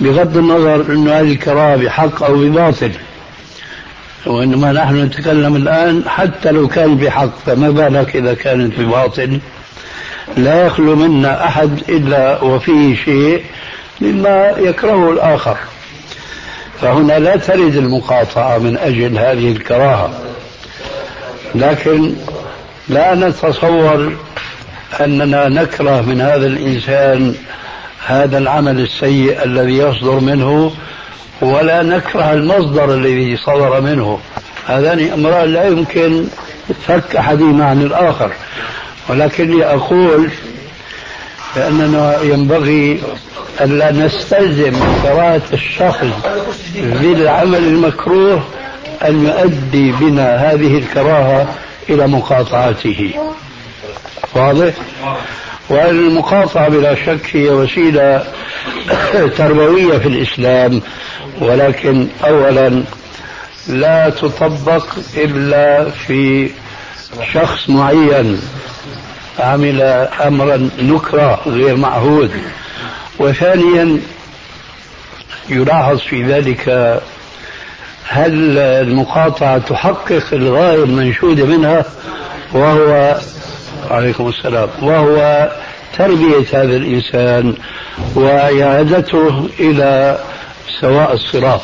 بغض 0.00 0.36
النظر 0.36 0.92
أن 0.92 1.08
هذه 1.08 1.32
الكراهة 1.32 1.76
بحق 1.76 2.22
أو 2.22 2.34
بباطل. 2.34 2.92
وإنما 4.26 4.72
نحن 4.72 4.96
نتكلم 4.96 5.56
الآن 5.56 6.02
حتى 6.06 6.50
لو 6.50 6.68
كان 6.68 6.96
بحق 6.96 7.38
فما 7.46 7.70
بالك 7.70 8.16
إذا 8.16 8.34
كانت 8.34 8.80
بباطل؟ 8.80 9.40
لا 10.36 10.66
يخلو 10.66 10.96
منا 10.96 11.46
أحد 11.46 11.82
إلا 11.88 12.42
وفيه 12.42 12.96
شيء 12.96 13.44
مما 14.00 14.54
يكرهه 14.58 15.10
الآخر. 15.10 15.56
فهنا 16.80 17.18
لا 17.18 17.36
ترد 17.36 17.76
المقاطعة 17.76 18.58
من 18.58 18.76
أجل 18.76 19.18
هذه 19.18 19.52
الكراهة. 19.52 20.10
لكن 21.54 22.14
لا 22.88 23.14
نتصور 23.14 24.16
أننا 25.00 25.49
نكره 25.49 26.00
من 26.00 26.20
هذا 26.20 26.46
الإنسان 26.46 27.34
هذا 28.06 28.38
العمل 28.38 28.80
السيء 28.80 29.44
الذي 29.44 29.78
يصدر 29.78 30.20
منه 30.20 30.72
ولا 31.40 31.82
نكره 31.82 32.32
المصدر 32.32 32.94
الذي 32.94 33.37
صدر 33.37 33.81
منه. 33.81 34.18
هذان 34.66 35.11
أمران 35.12 35.52
لا 35.52 35.66
يمكن 35.66 36.24
فك 36.87 37.16
أحدهما 37.16 37.64
عن 37.64 37.83
الآخر. 37.83 38.33
ولكني 39.09 39.64
أقول 39.64 40.31
بأننا 41.57 42.22
ينبغي 42.22 43.00
ألا 43.61 43.92
نستلزم 43.92 44.72
كراهة 45.02 45.42
الشخص 45.52 46.07
بالعمل 46.74 47.59
المكروه 47.59 48.42
أن 49.09 49.26
يؤدي 49.26 49.92
بنا 49.92 50.37
هذه 50.37 50.78
الكراهة 50.78 51.55
إلى 51.90 52.07
مقاطعته. 52.07 53.14
واضح؟ 54.35 54.73
والمقاطعة 55.68 56.68
بلا 56.68 56.95
شك 56.95 57.37
هي 57.37 57.51
وسيلة 57.51 58.25
تربوية 59.37 59.99
في 59.99 60.09
الإسلام 60.09 60.83
ولكن 61.40 62.09
أولا 62.25 62.85
لا 63.68 64.11
تطبق 64.11 64.87
إلا 65.16 65.90
في 65.90 66.51
شخص 67.33 67.71
معين 67.71 68.40
عمل 69.38 69.83
أمرا 70.27 70.71
نكرة 70.79 71.40
غير 71.47 71.77
معهود 71.77 72.31
وثانيا 73.18 74.01
يلاحظ 75.49 75.99
في 75.99 76.23
ذلك 76.23 76.68
هل 78.09 78.59
المقاطعة 78.59 79.59
تحقق 79.59 80.25
الغاية 80.33 80.85
المنشودة 80.85 81.45
منها 81.45 81.85
وهو 82.53 83.18
عليكم 83.90 84.29
السلام. 84.29 84.68
وهو 84.83 85.51
تربية 85.99 86.47
هذا 86.53 86.77
الإنسان 86.77 87.55
وإعادته 88.14 89.49
إلى 89.61 90.18
سواء 90.81 91.12
الصراط. 91.12 91.62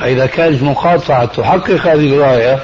فإذا 0.00 0.26
كانت 0.26 0.62
مقاطعة 0.62 1.24
تحقق 1.24 1.86
هذه 1.86 2.06
الغاية 2.06 2.58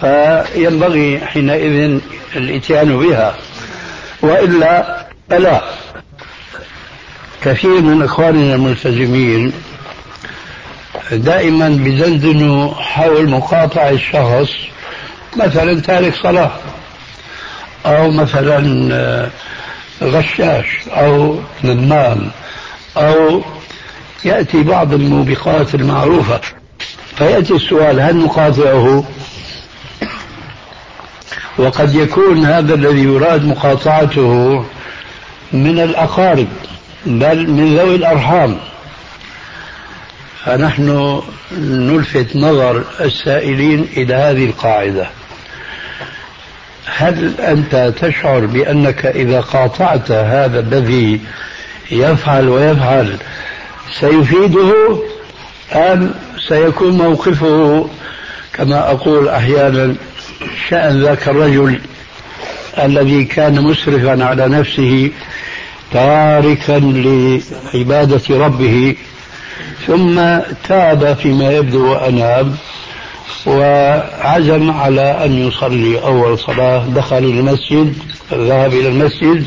فينبغي 0.00 1.20
حينئذ 1.20 2.00
الإتيان 2.36 2.98
بها. 2.98 3.34
وإلا 4.22 5.06
فلا 5.30 5.62
كثير 7.42 7.80
من 7.80 8.02
إخواننا 8.02 8.54
الملتزمين 8.54 9.52
دائما 11.12 11.68
بيدندنوا 11.68 12.74
حول 12.74 13.30
مقاطعة 13.30 13.90
الشخص 13.90 14.52
مثلا 15.36 15.80
تارك 15.80 16.14
صلاة 16.14 16.50
أو 17.86 18.10
مثلا 18.10 19.30
غشاش 20.02 20.66
أو 20.88 21.38
نمام 21.64 22.30
أو 22.96 23.42
يأتي 24.24 24.62
بعض 24.62 24.94
الموبقات 24.94 25.74
المعروفة. 25.74 26.40
فيأتي 27.16 27.54
السؤال 27.54 28.00
هل 28.00 28.16
نقاطعه؟ 28.16 29.04
وقد 31.58 31.94
يكون 31.94 32.44
هذا 32.44 32.74
الذي 32.74 33.02
يراد 33.02 33.44
مقاطعته 33.44 34.64
من 35.52 35.80
الأقارب 35.80 36.48
بل 37.06 37.50
من 37.50 37.76
ذوي 37.76 37.94
الأرحام. 37.94 38.58
فنحن 40.44 41.22
نلفت 41.58 42.36
نظر 42.36 42.84
السائلين 43.00 43.88
إلى 43.96 44.14
هذه 44.14 44.44
القاعدة. 44.44 45.10
هل 46.96 47.40
أنت 47.40 47.94
تشعر 48.00 48.46
بأنك 48.46 49.06
إذا 49.06 49.40
قاطعت 49.40 50.10
هذا 50.10 50.60
الذي 50.60 51.20
يفعل 51.90 52.48
ويفعل 52.48 53.16
سيفيده 54.00 54.72
أم 55.72 56.14
سيكون 56.48 56.90
موقفه 56.90 57.88
كما 58.52 58.90
أقول 58.90 59.28
أحيانا 59.28 59.94
شأن 60.68 61.00
ذاك 61.02 61.28
الرجل 61.28 61.80
الذي 62.78 63.24
كان 63.24 63.60
مسرفا 63.60 64.24
على 64.24 64.48
نفسه 64.48 65.10
تاركا 65.92 66.80
لعبادة 67.74 68.22
ربه 68.30 68.96
ثم 69.86 70.20
تاب 70.68 71.16
فيما 71.22 71.52
يبدو 71.52 71.92
وأناب 71.92 72.54
وعزم 73.46 74.70
على 74.70 75.24
أن 75.24 75.48
يصلي 75.48 76.02
أول 76.02 76.38
صلاة 76.38 76.86
دخل 76.86 77.18
المسجد 77.18 77.94
ذهب 78.32 78.72
إلى 78.72 78.88
المسجد. 78.88 79.46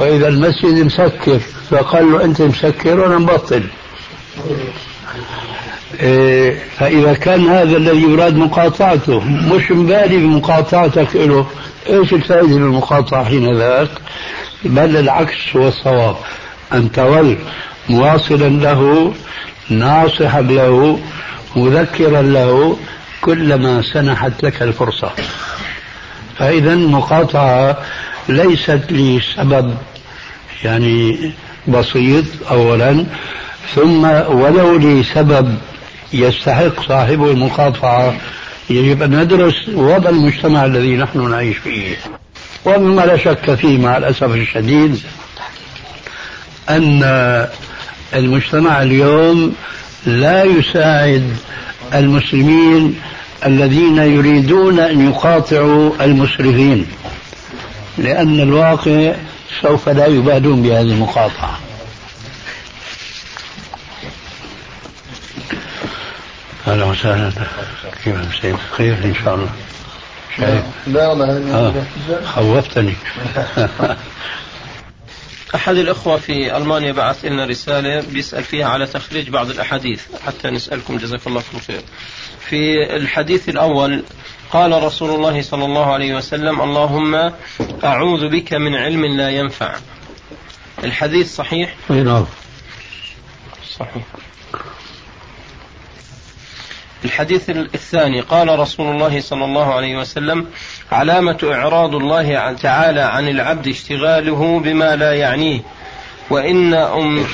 وإذا 0.00 0.28
المسجد 0.28 0.84
مسكر 0.84 1.38
فقال 1.70 2.12
له 2.12 2.24
أنت 2.24 2.42
مسكر 2.42 3.00
وأنا 3.00 3.18
مبطل. 3.18 3.62
إيه 6.00 6.58
فإذا 6.78 7.14
كان 7.14 7.46
هذا 7.48 7.76
الذي 7.76 8.02
يراد 8.02 8.36
مقاطعته 8.36 9.20
مش 9.20 9.70
مبالي 9.70 10.16
بمقاطعتك 10.16 11.16
له 11.16 11.46
إيش 11.88 12.12
الفائدة 12.12 12.46
من 12.46 12.62
المقاطعة 12.62 13.24
حين 13.24 13.58
ذاك 13.58 13.90
بل 14.64 14.96
العكس 14.96 15.56
هو 15.56 15.68
الصواب. 15.68 16.16
أن 16.72 16.92
تظل 16.92 17.38
مواصلا 17.88 18.48
له 18.48 19.12
ناصحا 19.70 20.40
له 20.40 20.98
مذكرا 21.56 22.22
له 22.22 22.78
كلما 23.20 23.82
سنحت 23.82 24.32
لك 24.42 24.62
الفرصة. 24.62 25.10
فإذا 26.38 26.72
المقاطعة 26.72 27.78
ليست 28.28 28.82
لسبب 28.90 29.74
يعني 30.64 31.32
بسيط 31.68 32.24
أولا 32.50 33.04
ثم 33.74 34.04
ولو 34.28 34.76
لسبب 34.76 35.58
يستحق 36.12 36.88
صاحبه 36.88 37.30
المقاطعة 37.30 38.14
يجب 38.70 39.02
أن 39.02 39.20
ندرس 39.20 39.68
وضع 39.68 40.10
المجتمع 40.10 40.64
الذي 40.64 40.96
نحن 40.96 41.30
نعيش 41.30 41.56
فيه. 41.56 41.96
ومما 42.64 43.02
لا 43.02 43.16
شك 43.16 43.54
فيه 43.54 43.78
مع 43.78 43.96
الأسف 43.96 44.34
الشديد 44.34 45.00
أن 46.70 47.02
المجتمع 48.14 48.82
اليوم 48.82 49.54
لا 50.06 50.44
يساعد 50.44 51.36
المسلمين 51.94 53.00
الذين 53.46 53.98
يريدون 53.98 54.78
أن 54.78 55.08
يقاطعوا 55.10 55.92
المسرفين 56.00 56.86
لأن 57.98 58.40
الواقع 58.40 59.14
سوف 59.62 59.88
لا 59.88 60.06
يبالون 60.06 60.62
بهذه 60.62 60.80
المقاطعة. 60.80 61.58
أهلا 66.66 66.84
وسهلا. 66.84 67.30
كيف 68.04 68.16
مسيب 68.16 68.56
خير 68.76 68.94
إن 69.04 69.14
شاء 69.24 69.34
الله. 69.34 69.50
شايف؟ 70.36 70.62
لا 70.86 71.08
والله 71.08 71.54
آه. 71.54 71.74
خوفتني. 72.24 72.94
أحد 75.54 75.76
الأخوة 75.76 76.16
في 76.16 76.56
ألمانيا 76.56 76.92
بعث 76.92 77.24
لنا 77.24 77.46
رسالة 77.46 78.00
بيسأل 78.00 78.44
فيها 78.44 78.68
على 78.68 78.86
تخريج 78.86 79.30
بعض 79.30 79.50
الأحاديث 79.50 80.02
حتى 80.26 80.50
نسألكم 80.50 80.96
جزاك 80.96 81.26
الله 81.26 81.42
كل 81.52 81.58
خير. 81.58 81.80
في 82.40 82.96
الحديث 82.96 83.48
الأول 83.48 84.04
قال 84.50 84.82
رسول 84.82 85.10
الله 85.10 85.42
صلى 85.42 85.64
الله 85.64 85.92
عليه 85.92 86.14
وسلم 86.14 86.60
اللهم 86.60 87.32
أعوذ 87.84 88.28
بك 88.28 88.52
من 88.54 88.74
علم 88.74 89.04
لا 89.04 89.30
ينفع. 89.30 89.76
الحديث 90.84 91.36
صحيح؟ 91.36 91.74
نعم. 91.90 92.26
صحيح. 93.78 94.04
الحديث 97.04 97.50
الثاني 97.50 98.20
قال 98.20 98.58
رسول 98.58 98.94
الله 98.94 99.20
صلى 99.20 99.44
الله 99.44 99.74
عليه 99.74 99.96
وسلم 99.98 100.46
علامة 100.92 101.38
إعراض 101.44 101.94
الله 101.94 102.52
تعالى 102.52 103.00
عن 103.00 103.28
العبد 103.28 103.68
اشتغاله 103.68 104.60
بما 104.60 104.96
لا 104.96 105.14
يعنيه. 105.14 105.60
وإن 106.30 106.74
أم 106.74 107.24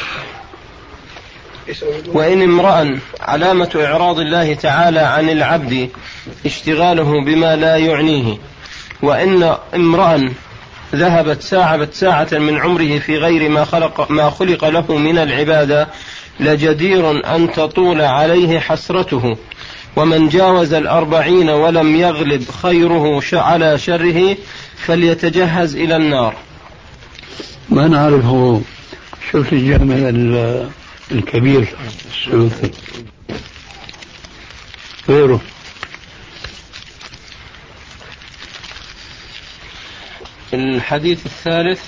وإن 2.07 2.43
امرأ 2.43 2.99
علامة 3.21 3.71
إعراض 3.77 4.19
الله 4.19 4.55
تعالى 4.55 5.01
عن 5.01 5.31
العبد 5.31 5.91
اشتغاله 6.47 7.25
بما 7.25 7.57
لا 7.57 7.77
يعنيه. 7.77 8.39
وإن 9.03 9.57
امرأ 9.75 10.31
ذهبت 10.95 11.43
ساعة 11.43 11.89
ساعة 11.93 12.29
من 12.33 12.59
عمره 12.59 12.99
في 12.99 13.19
غير 13.19 13.49
ما 13.49 13.65
خلق 13.65 14.11
ما 14.11 14.31
خلق 14.31 14.65
له 14.65 14.97
من 14.97 15.19
العبادة 15.19 15.89
لجدير 16.41 17.11
أن 17.37 17.53
تطول 17.53 18.01
عليه 18.01 18.59
حسرته. 18.59 19.37
ومن 19.99 20.29
جاوز 20.29 20.73
الأربعين 20.73 21.51
ولم 21.51 21.97
يغلب 21.97 22.51
خيره 22.51 23.23
على 23.33 23.79
شره 23.79 24.37
فليتجهز 24.77 25.77
إلى 25.77 25.97
النار. 25.97 26.37
ما 27.69 27.89
نعرفه 27.89 28.63
شوف 29.33 29.53
الجامع 29.53 29.95
الكبير 31.13 31.77
السيوطي 32.11 32.71
غيره. 35.09 35.41
الحديث 40.55 41.27
الثالث 41.27 41.83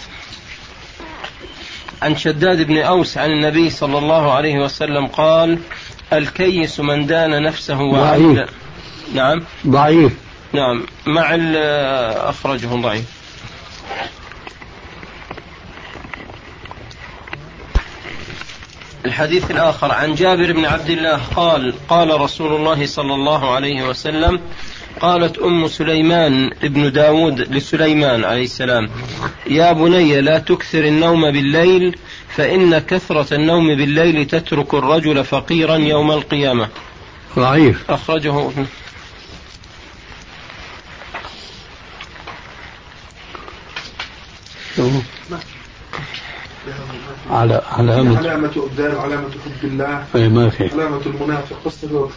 عن 2.02 2.16
شداد 2.16 2.62
بن 2.62 2.78
أوس 2.78 3.18
عن 3.18 3.30
النبي 3.30 3.70
صلى 3.70 3.98
الله 3.98 4.32
عليه 4.32 4.58
وسلم 4.58 5.06
قال 5.06 5.58
الكيس 6.12 6.80
من 6.80 7.06
دان 7.06 7.42
نفسه 7.42 7.80
وعمل 7.80 8.46
نعم. 9.14 9.42
ضعيف. 9.66 10.12
نعم. 10.52 10.86
مع 11.06 11.36
أخرجه 12.28 12.66
ضعيف. 12.66 13.04
الحديث 19.06 19.50
الآخر. 19.50 19.92
عن 19.92 20.14
جابر 20.14 20.52
بن 20.52 20.64
عبد 20.64 20.90
الله 20.90 21.20
قال 21.36 21.74
قال 21.88 22.20
رسول 22.20 22.56
الله 22.56 22.86
صلى 22.86 23.14
الله 23.14 23.54
عليه 23.54 23.88
وسلم 23.88 24.40
قالت 25.00 25.38
أم 25.38 25.68
سليمان 25.68 26.50
ابن 26.62 26.92
داود 26.92 27.40
لسليمان 27.40 28.24
عليه 28.24 28.42
السلام 28.42 28.90
يا 29.46 29.72
بني 29.72 30.20
لا 30.20 30.38
تكثر 30.38 30.84
النوم 30.84 31.30
بالليل 31.30 31.96
فإن 32.36 32.78
كثرة 32.78 33.34
النوم 33.34 33.66
بالليل 33.66 34.26
تترك 34.26 34.74
الرجل 34.74 35.24
فقيرا 35.24 35.76
يوم 35.76 36.12
القيامة. 36.12 36.68
ضعيف. 37.36 37.90
أخرجه 37.90 38.46
ابن 38.46 38.66
على 47.30 47.62
علامة 47.72 48.18
علامة 48.18 48.50
أبدان 48.56 48.96
وعلامة 48.96 49.28
حب 49.30 49.64
الله. 49.64 50.04
أي 50.14 50.28
ما 50.28 50.50
في. 50.50 50.70
علامة 50.72 51.00
المنافق. 51.06 51.56
قصة 51.64 52.08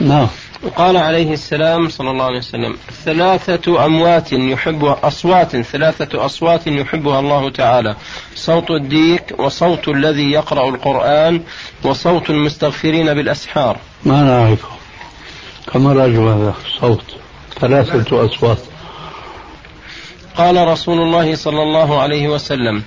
نعم. 0.00 0.28
وقال 0.62 0.96
عليه 0.96 1.32
السلام 1.32 1.88
صلى 1.88 2.10
الله 2.10 2.24
عليه 2.24 2.38
وسلم 2.38 2.76
ثلاثة 3.04 3.84
أموات 3.84 4.32
يحبها 4.32 4.98
أصوات 5.02 5.56
ثلاثة 5.56 6.24
أصوات 6.24 6.66
يحبها 6.66 7.20
الله 7.20 7.50
تعالى. 7.50 7.96
صوت 8.34 8.70
الديك 8.70 9.38
وصوت 9.38 9.88
الذي 9.88 10.30
يقرأ 10.30 10.68
القرآن 10.68 11.40
وصوت 11.84 12.30
المستغفرين 12.30 13.14
بالأسحار. 13.14 13.78
ما 14.04 14.22
نعرفه. 14.22 14.68
كم 15.72 15.88
رجل 15.88 16.18
هذا؟ 16.18 16.54
صوت. 16.80 17.04
ثلاثة 17.60 18.24
أصوات. 18.24 18.58
قال 20.36 20.68
رسول 20.68 20.98
الله 20.98 21.34
صلى 21.34 21.62
الله 21.62 22.00
عليه 22.00 22.28
وسلم 22.28 22.82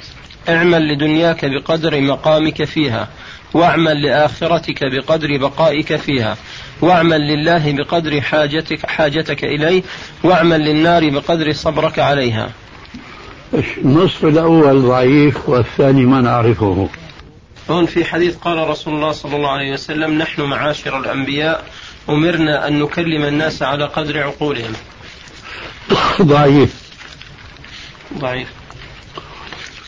اعمل 0.49 0.87
لدنياك 0.87 1.45
بقدر 1.45 2.01
مقامك 2.01 2.63
فيها 2.63 3.07
واعمل 3.53 4.01
لآخرتك 4.01 4.79
بقدر 4.83 5.37
بقائك 5.37 5.95
فيها 5.95 6.37
واعمل 6.81 7.21
لله 7.21 7.71
بقدر 7.71 8.21
حاجتك 8.21 8.85
حاجتك 8.85 9.43
إليه 9.43 9.83
واعمل 10.23 10.59
للنار 10.59 11.09
بقدر 11.09 11.53
صبرك 11.53 11.99
عليها. 11.99 12.49
النصف 13.77 14.25
الأول 14.25 14.81
ضعيف 14.81 15.49
والثاني 15.49 16.05
ما 16.05 16.21
نعرفه. 16.21 16.89
هون 17.69 17.85
في 17.85 18.05
حديث 18.05 18.35
قال 18.35 18.69
رسول 18.69 18.93
الله 18.93 19.11
صلى 19.11 19.35
الله 19.35 19.49
عليه 19.49 19.73
وسلم 19.73 20.17
نحن 20.17 20.41
معاشر 20.41 20.99
الأنبياء 20.99 21.65
أمرنا 22.09 22.67
أن 22.67 22.79
نكلم 22.79 23.23
الناس 23.23 23.61
على 23.61 23.85
قدر 23.85 24.23
عقولهم. 24.23 24.73
ضعيف. 26.21 26.75
ضعيف. 28.17 28.47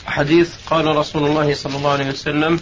حديث 0.10 0.56
قال 0.65 0.86
رسول 0.86 1.26
الله 1.26 1.54
صلى 1.54 1.76
الله 1.76 1.91
عليه 1.91 2.10
وسلم 2.10 2.60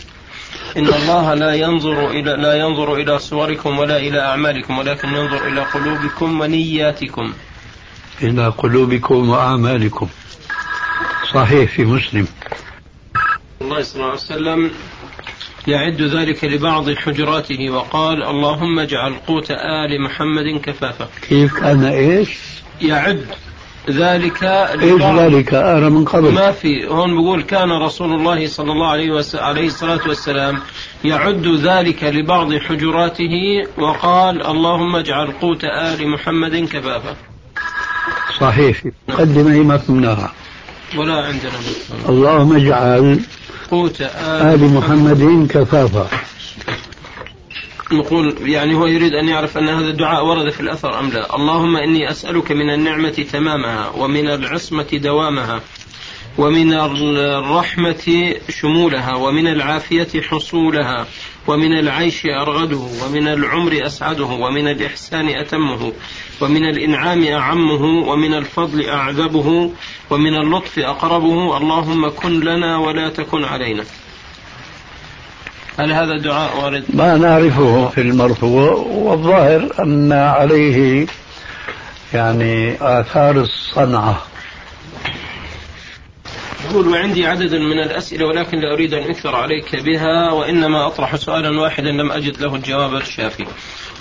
إن 0.78 0.88
الله 0.88 1.34
لا 1.34 1.54
ينظر 1.54 2.10
إلى 2.10 2.32
لا 2.32 2.54
ينظر 2.54 2.94
إلى 2.94 3.20
صوركم 3.20 3.80
ولا 3.80 3.98
إلى 3.98 4.22
أعمالكم 4.22 4.80
ولكن 4.80 5.08
ينظر 5.08 5.48
إلى 5.48 5.62
قلوبكم 5.64 6.42
ونياتكم. 6.42 7.34
إلى 8.22 8.48
قلوبكم 8.48 9.30
وأعمالكم. 9.30 10.08
صحيح 11.34 11.72
في 11.72 11.86
مسلم. 11.86 12.28
الله 13.62 13.82
صلى 13.82 13.96
الله 13.96 14.06
عليه 14.06 14.14
وسلم 14.14 14.72
يعد 15.68 16.02
ذلك 16.02 16.44
لبعض 16.44 16.92
حجراته 16.92 17.70
وقال 17.70 18.24
اللهم 18.24 18.80
اجعل 18.80 19.14
قوت 19.28 19.52
آل 19.52 20.02
محمد 20.02 20.62
كفافا. 20.62 21.10
كيف 21.30 21.54
كان 21.54 21.84
إيش؟ 21.86 22.30
يعد 22.82 23.26
ذلك 23.90 24.44
إيش 24.44 25.02
ذلك؟ 25.02 25.54
أنا 25.54 25.90
من 25.90 26.06
قبل. 26.06 26.32
ما 26.34 26.52
في. 26.52 26.88
هون 26.88 27.16
بقول 27.16 27.44
كان 27.44 27.72
رسول 27.72 28.14
الله 28.14 28.48
صلى 28.48 28.72
الله 28.72 28.88
عليه, 28.88 29.12
وس... 29.12 29.36
عليه 29.36 29.68
الصلاة 29.68 30.08
والسلام 30.08 30.60
يعد 31.04 31.48
ذلك 31.48 32.04
لبعض 32.04 32.54
حجراته 32.54 33.64
وقال 33.78 34.46
اللهم 34.48 34.96
اجعل 34.96 35.32
قوت 35.32 35.64
آل 35.64 36.08
محمد 36.10 36.56
كفافا 36.56 37.16
صحيح. 38.40 38.84
مقدمة 39.08 39.64
ما 39.64 39.78
فهمناها 39.78 40.34
ولا 40.98 41.14
عندنا 41.14 41.60
اللهم 42.10 42.56
اجعل 42.56 43.20
قوت 43.72 44.02
آل, 44.02 44.08
آل 44.42 44.74
محمد 44.74 45.48
كفافا. 45.50 46.08
نقول 47.92 48.36
يعني 48.42 48.76
هو 48.76 48.86
يريد 48.86 49.14
أن 49.14 49.28
يعرف 49.28 49.58
أن 49.58 49.70
هذا 49.70 49.88
الدعاء 49.88 50.26
ورد 50.26 50.50
في 50.50 50.60
الأثر 50.60 51.00
أم 51.00 51.10
لا. 51.10 51.36
اللهم 51.36 51.78
إني 51.78 52.12
أسألك 52.12 52.52
من 52.52 52.70
النعمة 52.70 53.10
تمامها 53.10 53.90
ومن 53.98 54.30
العصمة 54.30 54.88
دوامها 54.94 55.62
ومن 56.38 56.74
الرحمة 56.74 58.36
شمولها 58.50 59.16
ومن 59.16 59.48
العافية 59.48 60.22
حصولها 60.22 61.08
ومن 61.48 61.80
العيش 61.80 62.26
أرغده 62.26 62.88
ومن 63.06 63.28
العمر 63.28 63.86
أسعده 63.86 64.26
ومن 64.26 64.68
الإحسان 64.68 65.30
أتمه 65.30 65.94
ومن 66.42 66.64
الإنعام 66.64 67.24
أعمه 67.24 68.10
ومن 68.10 68.34
الفضل 68.34 68.90
أعذبه 68.90 69.72
ومن 70.10 70.36
اللطف 70.36 70.80
أقربه. 70.80 71.58
اللهم 71.58 72.10
كن 72.10 72.40
لنا 72.40 72.78
ولا 72.78 73.10
تكن 73.10 73.44
علينا. 73.44 73.84
هل 75.78 75.92
هذا 75.92 76.18
دعاء 76.18 76.64
وارد؟ 76.64 76.84
ما 76.94 77.18
نعرفه 77.18 77.90
في 77.90 78.02
المرفوع 78.02 78.72
والظاهر 78.72 79.70
أن 79.80 80.12
عليه 80.12 81.08
يعني 82.14 82.78
آثار 82.82 83.42
الصنعة. 83.42 84.22
يقول 86.70 86.88
وعندي 86.88 87.26
عدد 87.26 87.56
من 87.56 87.80
الأسئلة 87.80 88.26
ولكن 88.26 88.58
لا 88.58 88.74
أريد 88.74 88.94
أن 88.94 89.10
أكثر 89.10 89.36
عليك 89.36 89.76
بها 89.76 90.32
وإنما 90.32 90.88
أطرح 90.88 91.16
سؤالا 91.16 91.60
واحدا 91.60 91.92
لم 91.92 92.12
أجد 92.12 92.42
له 92.42 92.56
الجواب 92.56 92.96
الشافي. 92.96 93.46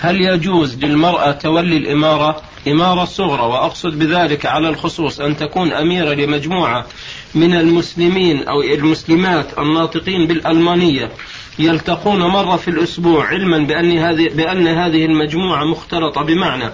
هل 0.00 0.20
يجوز 0.20 0.84
للمرأة 0.84 1.32
تولي 1.32 1.76
الإمارة 1.76 2.42
إمارة 2.68 3.04
صغرى؟ 3.04 3.42
وأقصد 3.42 3.98
بذلك 3.98 4.46
على 4.46 4.68
الخصوص 4.68 5.20
أن 5.20 5.36
تكون 5.36 5.72
أميرة 5.72 6.14
لمجموعة 6.14 6.86
من 7.34 7.54
المسلمين 7.54 8.48
أو 8.48 8.62
المسلمات 8.62 9.58
الناطقين 9.58 10.26
بالألمانية. 10.26 11.10
يلتقون 11.58 12.22
مرة 12.22 12.56
في 12.56 12.68
الأسبوع 12.68 13.26
علما 13.26 13.58
بأن 13.58 13.98
هذه 13.98 14.28
بأن 14.34 14.66
هذه 14.66 15.04
المجموعة 15.04 15.64
مختلطة 15.64 16.22
بمعنى 16.22 16.70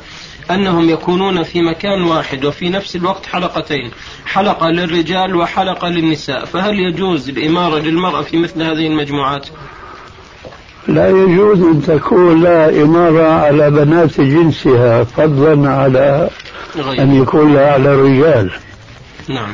أنهم 0.51 0.91
يكونون 0.91 1.43
في 1.43 1.63
مكان 1.63 2.03
واحد 2.03 2.45
وفي 2.45 2.69
نفس 2.69 2.97
الوقت 2.97 3.27
حلقتين 3.27 3.91
حلقة 4.27 4.71
للرجال 4.71 5.37
وحلقة 5.37 5.89
للنساء. 5.89 6.45
فهل 6.45 6.75
يجوز 6.81 7.29
الإمارة 7.29 7.79
للمرأة 7.79 8.23
في 8.23 8.37
مثل 8.37 8.63
هذه 8.63 8.87
المجموعات؟ 8.87 9.47
لا 10.89 11.09
يجوز 11.09 11.63
أن 11.63 11.83
تكون 11.83 12.43
لا 12.43 12.83
إمارة 12.83 13.33
على 13.33 13.71
بنات 13.71 14.21
جنسها 14.21 15.05
فضلا 15.05 15.71
على 15.71 16.31
أن 16.99 17.23
يكون 17.23 17.55
لها 17.55 17.73
على 17.73 17.95
الرجال 17.95 18.51
نعم. 19.29 19.53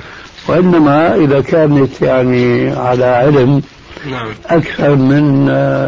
وإنما 0.49 1.17
إذا 1.17 1.41
كانت 1.41 2.03
يعني 2.03 2.71
على 2.71 3.05
علم 3.05 3.62
نعم. 4.07 4.29
أكثر 4.47 4.95
من 4.95 5.47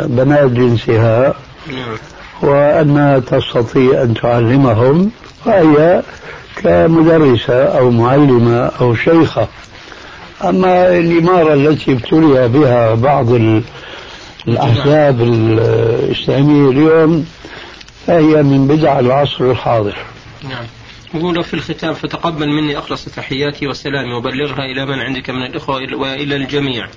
بنات 0.09 0.51
جنسها. 0.51 1.35
نعم. 1.73 1.97
وأنها 2.43 3.19
تستطيع 3.19 4.03
أن 4.03 4.15
تعلمهم 4.15 5.11
فهي 5.45 6.03
كمدرسة 6.57 7.65
أو 7.65 7.91
معلمة 7.91 8.59
أو 8.81 8.95
شيخة. 8.95 9.49
أما 10.45 10.99
الإمارة 10.99 11.55
التي 11.55 11.93
ابتلي 11.93 12.49
بها 12.49 12.95
بعض 12.95 13.27
الأحزاب 14.49 15.21
الإسلامية 15.21 16.71
اليوم 16.71 17.27
فهي 18.07 18.43
من 18.43 18.67
بدع 18.67 18.99
العصر 18.99 19.51
الحاضر. 19.51 19.97
نعم. 20.45 20.65
يقول 21.15 21.45
في 21.45 21.55
الختام 21.55 21.95
فتقبل 21.95 22.49
مني 22.49 22.79
أخلص 22.79 23.05
تحياتي 23.05 23.67
وسلامي 23.67 24.13
وبلغها 24.13 24.65
إلى 24.65 24.87
من 24.87 24.99
عندك 25.01 25.31
من 25.31 25.43
الإخوة 25.43 25.75
وإلى 25.95 26.37
الجميع. 26.37 26.89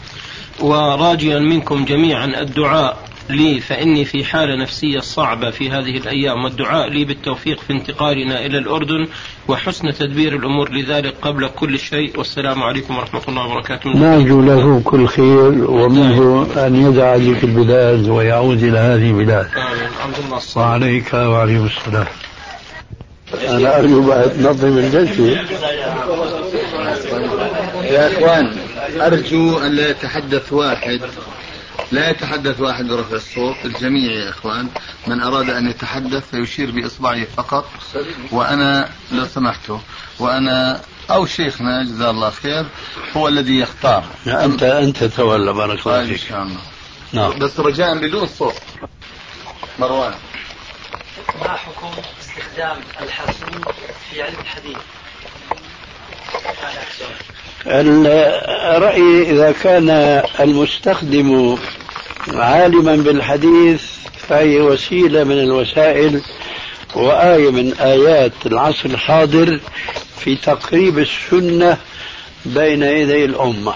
وراجيا 0.60 1.40
منكم 1.40 1.86
جميعا 1.86 2.26
الدعاء 2.26 2.98
لي 3.30 3.60
فإني 3.60 4.06
في 4.06 4.24
حالة 4.24 4.56
نفسية 4.56 5.00
صعبة 5.00 5.50
في 5.50 5.70
هذه 5.70 5.98
الأيام. 5.98 6.44
والدعاء 6.44 6.90
لي 6.90 7.06
بالتوفيق 7.06 7.60
في 7.60 7.74
انتقالنا 7.74 8.46
إلى 8.46 8.58
الأردن 8.58 9.08
وحسن 9.48 9.94
تدبير 9.94 10.36
الأمور 10.36 10.72
لذلك 10.72 11.14
قبل 11.22 11.48
كل 11.48 11.80
شيء. 11.80 12.18
والسلام 12.18 12.64
عليكم 12.64 12.98
ورحمة 12.98 13.22
الله 13.28 13.48
وبركاته. 13.48 13.90
نرجو 13.90 14.42
له 14.42 14.82
كل 14.84 15.08
خير 15.08 15.72
ومنه 15.72 16.48
أن 16.58 16.76
يدع 16.76 17.16
لي 17.16 17.36
في 17.36 17.44
البلاد 17.44 18.10
ويعود 18.10 18.64
إلى 18.64 18.80
هذه 18.80 19.10
البلاد. 19.10 19.48
آمين. 19.56 19.90
عبد 20.04 20.16
الله 20.26 20.40
وعليك 20.56 21.14
وعليكم 21.14 21.66
السلام. 21.66 22.08
أنا 23.48 23.80
أرجو 23.80 24.08
بعد 24.08 24.42
نظم 24.42 24.78
الجلسة. 24.78 25.28
يا 27.84 28.08
إخوان 28.08 28.58
أرجو 29.02 29.60
أن 29.60 29.72
لا 29.76 29.90
يتحدث 29.90 30.54
واحد 30.54 31.02
لا 31.92 32.10
يتحدث 32.10 32.60
واحد 32.62 32.86
برفع 32.86 33.16
الصوت 33.16 33.56
الجميع 33.66 34.12
يا 34.12 34.30
إخوان. 34.30 34.70
من 35.08 35.22
أراد 35.22 35.50
أن 35.50 35.68
يتحدث 35.70 36.30
فيشير 36.30 36.72
بإصبعه 36.72 37.26
فقط 37.38 37.66
وأنا 38.32 38.90
لو 39.12 39.26
سمحتوا 39.26 39.78
وأنا 40.20 40.82
أو 41.12 41.26
شيخنا 41.26 41.84
جزاه 41.84 42.10
الله 42.10 42.30
خير 42.30 42.66
هو 43.18 43.28
الذي 43.28 43.60
يختار. 43.60 44.06
أنت 44.28 44.64
أنت 44.64 45.04
تولى 45.04 45.54
بارك 45.54 45.88
الله 45.88 46.02
إن 46.02 46.08
فيك. 46.08 46.30
شاء 46.30 46.44
الله. 46.44 46.62
نعم. 47.14 47.40
بس 47.40 47.60
رجاء 47.60 47.98
بدون 47.98 48.28
صوت. 48.28 48.56
مروان. 49.80 50.14
ما 51.42 51.50
حكم 51.50 51.92
استخدام 52.22 52.78
الحاسوب 53.02 53.72
في 54.10 54.22
علم 54.22 54.40
الحديث؟ 54.40 54.78
الرأي 57.68 59.32
إذا 59.32 59.52
كان 59.64 59.90
المستخدم 60.40 61.58
عالما 62.28 62.96
بالحديث 62.96 63.82
فهي 64.28 64.62
وسيلة 64.62 65.24
من 65.24 65.40
الوسائل 65.40 66.22
وآية 66.96 67.52
من 67.52 67.74
آيات 67.74 68.32
العصر 68.46 68.86
الحاضر 68.86 69.60
في 70.20 70.36
تقريب 70.36 71.00
السنة 71.00 71.78
بين 72.46 72.84
يدي 72.84 73.26
الأمة. 73.26 73.74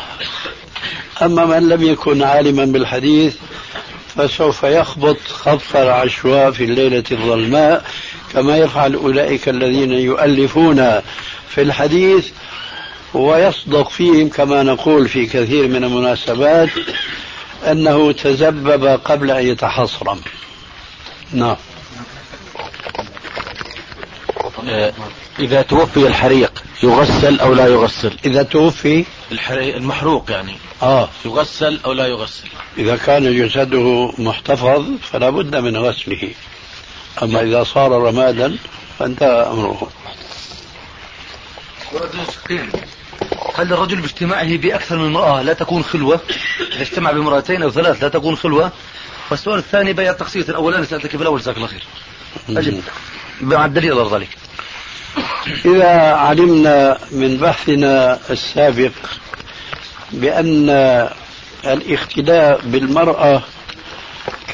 أما 1.21 1.45
من 1.45 1.69
لم 1.69 1.83
يكن 1.83 2.23
عالما 2.23 2.65
بالحديث 2.65 3.35
فسوف 4.15 4.63
يخبط 4.63 5.17
خطف 5.27 5.77
العشواء 5.77 6.51
في 6.51 6.63
الليلة 6.63 7.03
الظلماء 7.11 7.85
كما 8.33 8.57
يفعل 8.57 8.93
أولئك 8.95 9.49
الذين 9.49 9.91
يؤلفون 9.91 11.01
في 11.49 11.61
الحديث 11.61 12.29
ويصدق 13.13 13.89
فيهم 13.89 14.29
كما 14.29 14.63
نقول 14.63 15.09
في 15.09 15.25
كثير 15.25 15.67
من 15.67 15.83
المناسبات 15.83 16.69
أنه 17.71 18.11
تزبب 18.11 18.85
قبل 18.85 19.31
أن 19.31 19.47
يتحصرم. 19.47 20.21
نعم. 21.31 21.55
آه، 24.69 24.93
إذا 25.39 25.61
توفي 25.61 26.07
الحريق 26.07 26.63
يغسل 26.83 27.39
أو 27.39 27.53
لا 27.53 27.67
يغسل؟ 27.67 28.17
إذا 28.25 28.43
توفي؟ 28.43 29.05
المحروق 29.51 30.31
يعني. 30.31 30.57
آه. 30.81 31.09
يغسل 31.25 31.79
أو 31.85 31.93
لا 31.93 32.07
يغسل؟ 32.07 32.47
إذا 32.77 32.95
كان 32.95 33.37
جسده 33.37 34.13
محتفظ 34.17 34.85
فلا 35.11 35.29
بد 35.29 35.55
من 35.55 35.77
غسله. 35.77 36.29
أما 37.23 37.41
إذا 37.41 37.63
صار 37.63 37.91
رمادا 37.91 38.57
فانتهى 38.99 39.47
أمره. 39.51 39.89
هل 43.57 43.73
الرجل 43.73 44.01
باجتماعه 44.01 44.57
بأكثر 44.57 44.97
من 44.97 45.05
امرأة 45.05 45.41
لا 45.41 45.53
تكون 45.53 45.83
خلوة. 45.83 46.19
إذا 46.73 46.81
اجتمع 46.81 47.11
بامرأتين 47.11 47.63
أو 47.63 47.71
ثلاث 47.71 48.03
لا 48.03 48.09
تكون 48.09 48.35
خلوة. 48.35 48.71
والسؤال 49.31 49.59
الثاني 49.59 49.93
بيان 49.93 50.11
التقسيط 50.11 50.49
الأولاني 50.49 50.85
سألتك 50.85 51.09
في 51.09 51.21
الأول 51.21 51.39
جزاك 51.39 51.57
الله 51.57 51.67
خير. 51.67 51.83
أجب 52.49 52.81
مع 53.41 53.65
الدليل 53.65 53.93
على 53.93 54.09
ذلك. 54.11 54.29
إذا 55.65 56.13
علمنا 56.13 56.97
من 57.11 57.37
بحثنا 57.37 58.19
السابق 58.29 58.91
بأن 60.11 60.69
الاختلاء 61.65 62.61
بالمرأة 62.63 63.41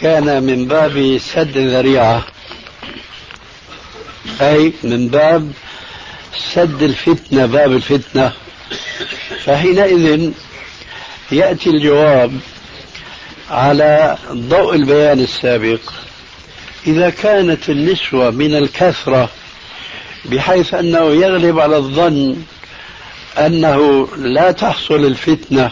كان 0.02 0.44
من 0.44 0.68
باب 0.68 1.18
سد 1.18 1.58
الذريعة 1.58 2.24
أي 4.42 4.74
من 4.84 5.08
باب 5.08 5.52
سد 6.54 6.84
الفتنة 6.84 7.46
باب 7.46 7.72
الفتنة. 7.72 8.34
فحينئذ 9.44 10.32
يأتي 11.32 11.70
الجواب 11.70 12.40
على 13.50 14.18
ضوء 14.32 14.76
البيان 14.76 15.20
السابق. 15.20 15.80
إذا 16.88 17.10
كانت 17.10 17.70
النسوة 17.70 18.30
من 18.30 18.56
الكثرة 18.56 19.30
بحيث 20.26 20.74
أنه 20.74 21.12
يغلب 21.12 21.60
على 21.60 21.78
الظن 21.78 22.36
أنه 23.38 24.08
لا 24.18 24.52
تحصل 24.52 25.06
الفتنة 25.06 25.72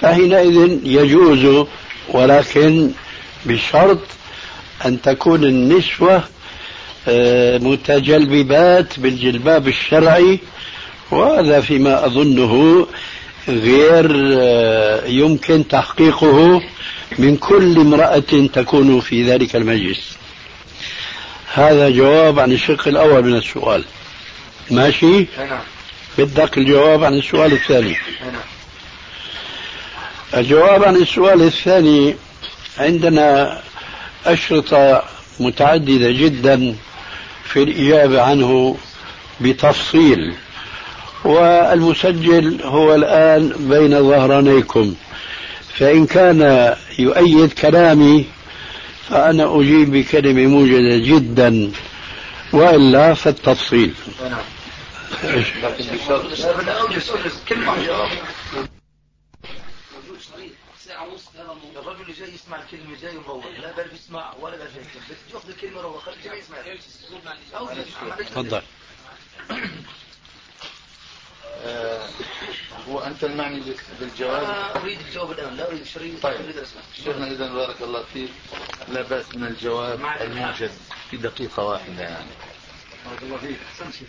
فحينئذ 0.00 0.78
يجوز 0.84 1.66
ولكن 2.08 2.90
بشرط 3.46 3.98
أن 4.84 5.02
تكون 5.02 5.44
النسوة 5.44 6.24
آه، 7.08 7.58
متجلببات 7.58 9.00
بالجلباب 9.00 9.68
الشرعي 9.68 10.38
وهذا 11.10 11.60
فيما 11.60 12.06
أظنه 12.06 12.86
غير 13.48 14.10
آه، 14.38 15.06
يمكن 15.06 15.68
تحقيقه 15.68 16.62
من 17.18 17.36
كل 17.36 17.80
امرأة 17.80 18.48
تكون 18.52 19.00
في 19.00 19.30
ذلك 19.30 19.56
المجلس. 19.56 20.16
هذا 21.54 21.90
جواب 21.90 22.38
عن 22.38 22.52
الشق 22.52 22.88
الأول 22.88 23.24
من 23.24 23.36
السؤال. 23.36 23.84
ماشي؟ 24.70 25.26
نعم. 25.38 25.60
بدك 26.18 26.58
الجواب 26.58 27.04
عن 27.04 27.14
السؤال 27.14 27.52
الثاني. 27.52 27.96
الجواب 30.36 30.84
عن 30.84 30.96
السؤال 30.96 31.42
الثاني 31.42 32.16
عندنا 32.78 33.60
أشرطة 34.26 35.04
متعددة 35.40 36.10
جدا 36.10 36.74
في 37.44 37.62
الإجابة 37.62 38.22
عنه 38.22 38.76
بتفصيل. 39.40 40.34
والمسجل 41.24 42.62
هو 42.62 42.94
الآن 42.94 43.48
بين 43.58 44.02
ظهرانيكم. 44.08 44.94
فإن 45.78 46.06
كان 46.06 46.74
يؤيد 46.98 47.52
كلامي 47.52 48.26
فأنا 49.08 49.60
أجيب 49.60 49.90
بكلمة 49.92 50.46
موجزة 50.46 51.16
جدا 51.16 51.72
وإلا 52.52 53.14
فالتفصيل 53.14 53.94
الرجل 61.76 62.02
اللي 62.02 62.12
جاي 62.12 62.34
يسمع 62.34 62.58
الكلمة 62.62 62.96
جاي 63.02 63.18
مروح 63.28 63.44
لا 63.62 63.72
بل 63.76 63.88
بيسمع 63.92 64.34
ولا 64.40 64.56
بل 64.56 64.64
بس 65.10 65.34
ياخذ 65.34 65.48
الكلمة 65.48 65.80
روح 65.80 66.04
خلي 66.04 66.14
جاي 66.24 66.38
يسمع 66.38 66.56
تفضل. 68.30 68.62
آه، 71.64 72.08
هو 72.88 72.98
أنت 72.98 73.24
المعني 73.24 73.62
بالجواب؟ 74.00 74.44
أنا 74.44 74.76
أريد 74.82 74.98
الجواب 75.08 75.30
الآن 75.30 75.56
لا 75.56 75.68
أريد 75.68 75.80
الشريط 75.80 76.22
طيب. 76.22 76.36
شيخنا 77.04 77.30
إذا 77.30 77.52
بارك 77.52 77.76
الله 77.82 78.02
فيك. 78.12 78.30
لا 78.92 79.02
بأس 79.02 79.34
من 79.34 79.46
الجواب 79.46 80.00
الموجز 80.20 80.70
في 81.10 81.16
دقيقة 81.16 81.62
واحدة 81.64 82.02
يعني. 82.02 82.30
بارك 83.06 83.22
الله 83.22 83.36
فيك. 83.36 83.58
شيخ. 83.98 84.08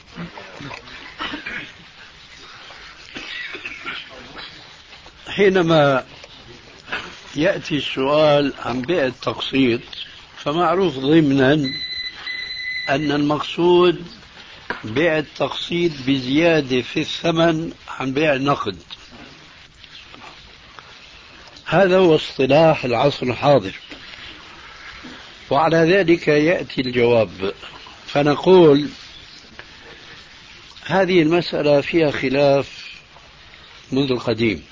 حينما 5.28 6.06
يأتي 7.36 7.78
السؤال 7.78 8.54
عن 8.60 8.82
بيع 8.82 9.06
التقسيط 9.06 9.82
فمعروف 10.38 10.98
ضمنا 10.98 11.54
أن 12.90 13.12
المقصود 13.12 14.06
بيع 14.84 15.18
التقسيط 15.18 15.92
بزيادة 16.08 16.82
في 16.82 17.00
الثمن 17.00 17.72
عن 18.00 18.14
بيع 18.14 18.34
النقد. 18.34 18.78
هذا 21.66 21.98
هو 21.98 22.16
اصطلاح 22.16 22.86
العصر 22.86 23.26
الحاضر. 23.26 23.74
وعلى 25.50 25.78
ذلك 25.78 26.28
يأتي 26.28 26.82
الجواب. 26.82 27.54
فنقول 28.08 28.90
هذه 30.86 31.22
المسألة 31.22 31.82
فيها 31.82 32.12
خلاف 32.12 32.92
منذ 33.92 34.12
القديم. 34.12 34.64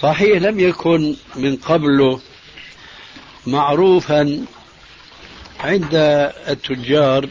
صحيح 0.00 0.42
لم 0.42 0.60
يكن 0.60 1.16
من 1.36 1.56
قبل 1.56 2.20
معروفا 3.46 4.46
عند 5.60 5.94
التجار 6.48 7.28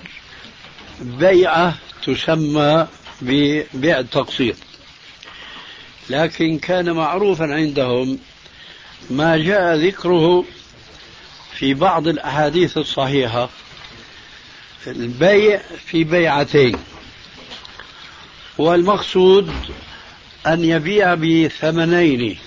بيعة 1.02 1.76
تسمى 2.06 2.88
ببيع 3.22 4.00
التقسيط. 4.00 4.56
لكن 6.10 6.60
كان 6.60 6.92
معروفا 6.92 7.44
عندهم 7.44 8.20
ما 9.10 9.38
جاء 9.38 9.76
ذكره 9.76 10.46
في 11.54 11.74
بعض 11.74 12.08
الأحاديث 12.08 12.78
الصحيحة 12.78 13.50
البيع 14.88 15.62
في 15.86 16.04
بيعتين. 16.04 16.78
والمقصود 18.58 19.52
أن 20.48 20.66
يبيع 20.66 21.14
بثمنين. 21.14 22.38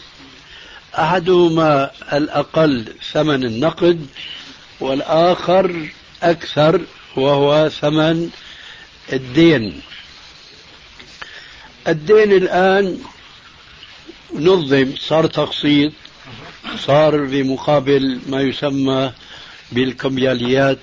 أحدهما 0.98 1.90
الأقل 2.12 2.92
ثمن 3.12 3.44
النقد 3.44 4.06
والآخر 4.80 5.88
أكثر 6.22 6.80
وهو 7.16 7.68
ثمن 7.68 8.30
الدين. 9.12 9.80
الدين 11.88 12.32
الآن 12.32 12.98
نظم 14.34 14.94
صار 14.98 15.26
تقسيط 15.26 15.92
صار 16.78 17.24
بمقابل 17.24 18.20
ما 18.28 18.40
يسمى 18.40 19.12
بالكمبياليات 19.72 20.78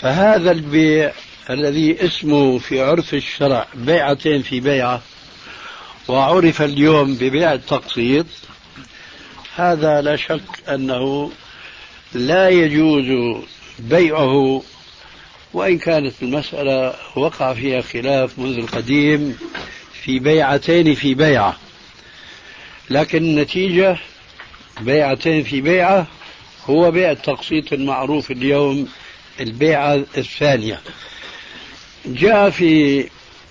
فهذا 0.00 0.50
البيع 0.50 1.12
الذي 1.50 2.04
اسمه 2.06 2.58
في 2.58 2.80
عرف 2.80 3.14
الشرع 3.14 3.66
بيعتين 3.74 4.42
في 4.42 4.60
بيعة 4.60 5.02
وعرف 6.08 6.62
اليوم 6.62 7.14
ببيع 7.14 7.52
التقسيط 7.52 8.26
هذا 9.56 10.00
لا 10.00 10.16
شك 10.16 10.68
أنه 10.68 11.30
لا 12.14 12.48
يجوز 12.48 13.38
بيعه 13.78 14.62
وإن 15.54 15.78
كانت 15.78 16.14
المسألة 16.22 16.94
وقع 17.16 17.54
فيها 17.54 17.80
خلاف 17.80 18.38
منذ 18.38 18.58
القديم 18.58 19.38
في 20.02 20.18
بيعتين 20.18 20.94
في 20.94 21.14
بيعة. 21.14 21.56
لكن 22.90 23.18
النتيجة 23.18 23.96
بيعتين 24.80 25.42
في 25.42 25.60
بيعة 25.60 26.06
هو 26.70 26.90
بيع 26.90 27.10
التقسيط 27.10 27.72
المعروف 27.72 28.30
اليوم 28.30 28.88
البيعة 29.40 29.94
الثانية. 30.16 30.80
جاء 32.06 32.50
في 32.50 33.04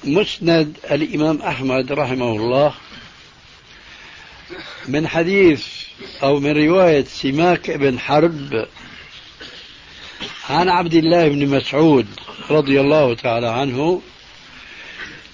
مسند 0.04 0.78
الإمام 0.92 1.42
أحمد 1.42 1.92
رحمه 1.92 2.36
الله 2.36 2.74
من 4.88 5.08
حديث 5.08 5.66
أو 6.24 6.39
من 6.39 6.52
رواية 6.52 7.04
سماك 7.04 7.72
بن 7.72 8.00
حرب 8.00 8.66
عن 10.49 10.69
عبد 10.69 10.93
الله 10.93 11.27
بن 11.27 11.47
مسعود 11.47 12.08
رضي 12.49 12.82
الله 12.82 13.15
تعالى 13.15 13.47
عنه 13.47 14.01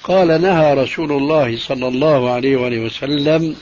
قال 0.04 0.42
نهى 0.42 0.74
رسول 0.74 1.12
الله 1.12 1.58
صلى 1.58 1.88
الله 1.88 2.32
عليه 2.32 2.58
وآله 2.58 2.80
وسلم 2.80 3.56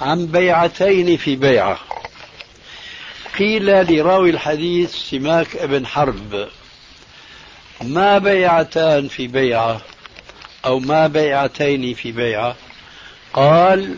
عن 0.00 0.26
بيعتين 0.26 1.16
في 1.16 1.36
بيعة. 1.36 1.78
قيل 3.38 3.66
لراوي 3.92 4.30
الحديث 4.30 4.94
سماك 4.94 5.64
بن 5.64 5.86
حرب 5.86 6.48
ما 7.82 8.18
بيعتان 8.18 9.08
في 9.08 9.26
بيعة 9.26 9.80
أو 10.64 10.78
ما 10.78 11.06
بيعتين 11.06 11.94
في 11.94 12.12
بيعة؟ 12.12 12.56
قال 13.32 13.96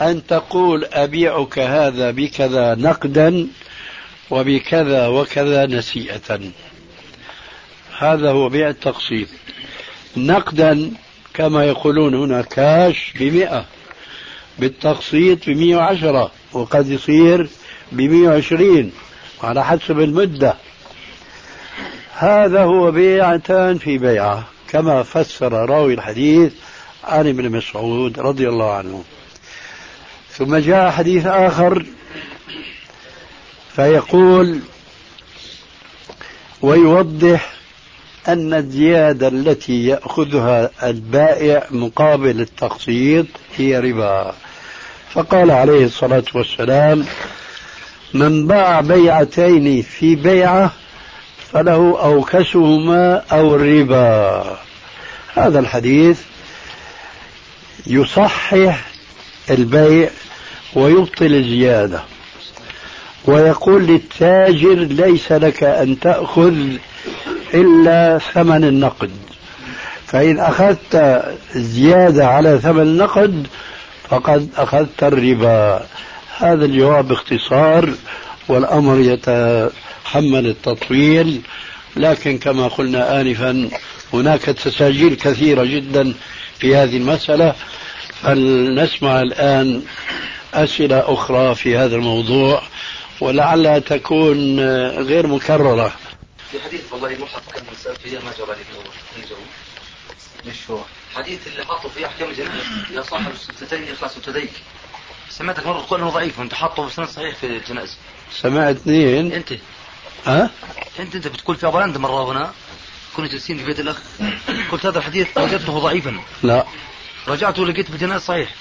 أن 0.00 0.26
تقول 0.26 0.84
أبيعك 0.84 1.58
هذا 1.58 2.10
بكذا 2.10 2.74
نقدا 2.74 3.48
وبكذا 4.30 5.06
وكذا 5.06 5.66
نسيئة. 5.66 6.40
هذا 7.98 8.30
هو 8.30 8.48
بيع 8.48 8.68
التقسيط. 8.68 9.28
نقدا 10.16 10.90
كما 11.34 11.64
يقولون 11.64 12.14
هنا 12.14 12.42
كاش 12.42 13.12
بمئة 13.20 13.64
بالتقسيط 14.58 15.38
بمئة 15.46 15.76
وعشرة 15.76 16.30
وقد 16.52 16.88
يصير 16.88 17.48
بمئة 17.92 18.28
وعشرين 18.28 18.92
على 19.42 19.64
حسب 19.64 20.00
المدة. 20.00 20.54
هذا 22.14 22.62
هو 22.62 22.90
بيعتان 22.90 23.78
في 23.78 23.98
بيعة 23.98 24.44
كما 24.68 25.02
فسر 25.02 25.52
راوي 25.52 25.94
الحديث 25.94 26.52
عن 27.04 27.28
ابن 27.28 27.50
مسعود 27.50 28.20
رضي 28.20 28.48
الله 28.48 28.72
عنه. 28.72 29.04
ثم 30.30 30.56
جاء 30.56 30.90
حديث 30.90 31.26
آخر 31.26 31.86
فيقول 33.76 34.60
ويوضح 36.62 37.52
أن 38.28 38.54
الزيادة 38.54 39.28
التي 39.28 39.86
يأخذها 39.86 40.70
البائع 40.82 41.66
مقابل 41.70 42.40
التقسيط 42.40 43.26
هي 43.56 43.80
ربا. 43.80 44.34
فقال 45.12 45.50
عليه 45.50 45.84
الصلاة 45.84 46.24
والسلام 46.34 47.06
من 48.14 48.46
باع 48.46 48.80
بيعتين 48.80 49.82
في 49.82 50.14
بيعة 50.14 50.72
فله 51.52 52.02
أوكسهما 52.04 53.22
أو 53.32 53.54
الربا 53.54 54.58
هذا 55.34 55.58
الحديث 55.58 56.20
يصحح 57.86 58.84
البيع 59.50 60.10
ويبطل 60.74 61.34
الزيادة. 61.34 62.02
ويقول 63.26 63.86
للتاجر 63.86 64.74
ليس 64.74 65.32
لك 65.32 65.62
أن 65.62 66.00
تأخذ 66.00 66.54
إلا 67.54 68.18
ثمن 68.18 68.64
النقد. 68.64 69.10
فإن 70.06 70.40
أخذت 70.40 71.22
زيادة 71.54 72.26
على 72.26 72.58
ثمن 72.58 72.82
النقد 72.82 73.46
فقد 74.08 74.48
أخذت 74.56 75.02
الربا. 75.02 75.86
هذا 76.38 76.64
الجواب 76.64 77.08
باختصار 77.08 77.90
والأمر 78.48 79.00
يتحمل 79.00 80.46
التطويل 80.46 81.40
لكن 81.96 82.38
كما 82.38 82.68
قلنا 82.68 83.20
آنفا 83.20 83.68
هناك 84.12 84.40
تساجيل 84.40 85.14
كثيرة 85.14 85.64
جدا 85.64 86.14
في 86.58 86.76
هذه 86.76 86.96
المسألة. 86.96 87.54
فلنسمع 88.22 89.20
الآن 89.20 89.82
أسئلة 90.54 91.04
أخرى 91.06 91.54
في 91.54 91.76
هذا 91.76 91.96
الموضوع. 91.96 92.62
ولعلها 93.20 93.78
تكون 93.78 94.60
غير 94.90 95.26
مكررة. 95.26 95.96
في 96.52 96.60
حديث 96.60 96.92
والله 96.92 97.08
مو 97.08 97.26
حط 97.26 97.42
كلمة 97.54 97.96
فيها 98.02 98.20
ما 98.20 98.32
جرى 98.38 98.56
لي 98.56 100.50
مش 100.50 100.70
هو؟ 100.70 100.78
حديث 101.14 101.46
اللي 101.46 101.64
حطوا 101.64 101.90
فيه 101.90 102.06
أحكام 102.06 102.30
الجنة. 102.30 102.50
يا 102.90 103.02
صاحب 103.02 103.32
الستتين 103.32 103.92
إخلاص 103.92 104.14
تديك 104.14 104.52
سمعتك 105.30 105.66
مرة 105.66 105.80
تقول 105.80 106.00
أنه 106.00 106.10
ضعيف 106.10 106.38
وانت 106.38 106.54
حاطه 106.54 106.88
في 106.88 106.94
سند 106.94 107.08
صحيح 107.08 107.34
في 107.34 107.46
الجنائز 107.46 107.96
سمعت 108.32 108.76
اثنين. 108.76 109.32
أنت. 109.32 109.52
ها؟ 110.26 110.50
أنت 110.98 111.14
أنت 111.14 111.28
بتقول 111.28 111.56
في 111.56 111.66
ابو 111.66 111.78
مرة 111.78 112.32
هنا 112.32 112.52
كنا 113.16 113.28
جالسين 113.28 113.58
في 113.58 113.64
بيت 113.64 113.80
الأخ. 113.80 113.98
قلت 114.72 114.86
هذا 114.86 114.98
الحديث 114.98 115.28
وجدته 115.36 115.78
ضعيفا. 115.78 116.20
لا. 116.42 116.64
رجعت 117.28 117.58
ولقيت 117.58 117.90
بالجنائز 117.90 118.22
صحيح. 118.22 118.54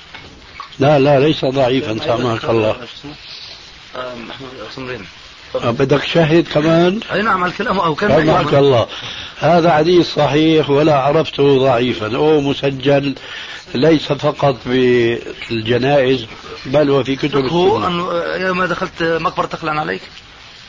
لا 0.79 0.99
لا 0.99 1.19
ليس 1.19 1.45
ضعيفا 1.45 1.97
سامحك 2.05 2.43
الله. 2.43 2.87
محمود 3.95 4.51
سمرين 4.75 5.05
آه، 5.55 5.71
بدك 5.71 6.03
شهد 6.03 6.47
كمان؟ 6.53 6.99
أي 7.13 7.21
نعم 7.21 7.45
الكلام. 7.45 7.79
أو 7.79 7.95
كان 7.95 8.09
سامحك 8.09 8.53
الله. 8.53 8.87
هذا 9.39 9.73
حديث 9.73 10.13
صحيح 10.13 10.69
ولا 10.69 10.95
عرفته 10.95 11.59
ضعيفا. 11.59 12.15
هو 12.15 12.41
مسجل 12.41 13.15
ليس 13.75 14.13
فقط 14.13 14.55
بالجنائز 14.65 16.25
بل 16.65 16.89
وفي 16.89 17.15
كتب 17.15 17.45
هو 17.45 17.77
السنة. 17.77 17.87
انه 17.87 18.11
ايما 18.33 18.65
دخلت 18.65 19.03
مقبرة 19.03 19.45
تخلع 19.45 19.79
عليك؟ 19.79 20.01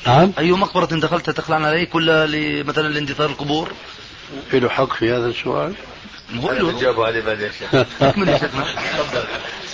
نعم؟ 0.07 0.33
أي 0.39 0.53
مقبرة 0.53 0.87
دخلت 0.87 1.31
تخلع 1.31 1.57
عليك 1.57 1.95
ولا 1.95 2.27
مثلا 2.63 2.89
لاندثار 2.89 3.27
القبور؟ 3.27 3.73
له 4.53 4.69
حق 4.69 4.93
في 4.93 5.13
هذا 5.13 5.27
السؤال؟ 5.27 5.75
هو 6.43 6.53
له 6.53 6.81
جاوبوا 6.81 7.07
عليه 7.07 7.21
بعدين. 7.21 7.51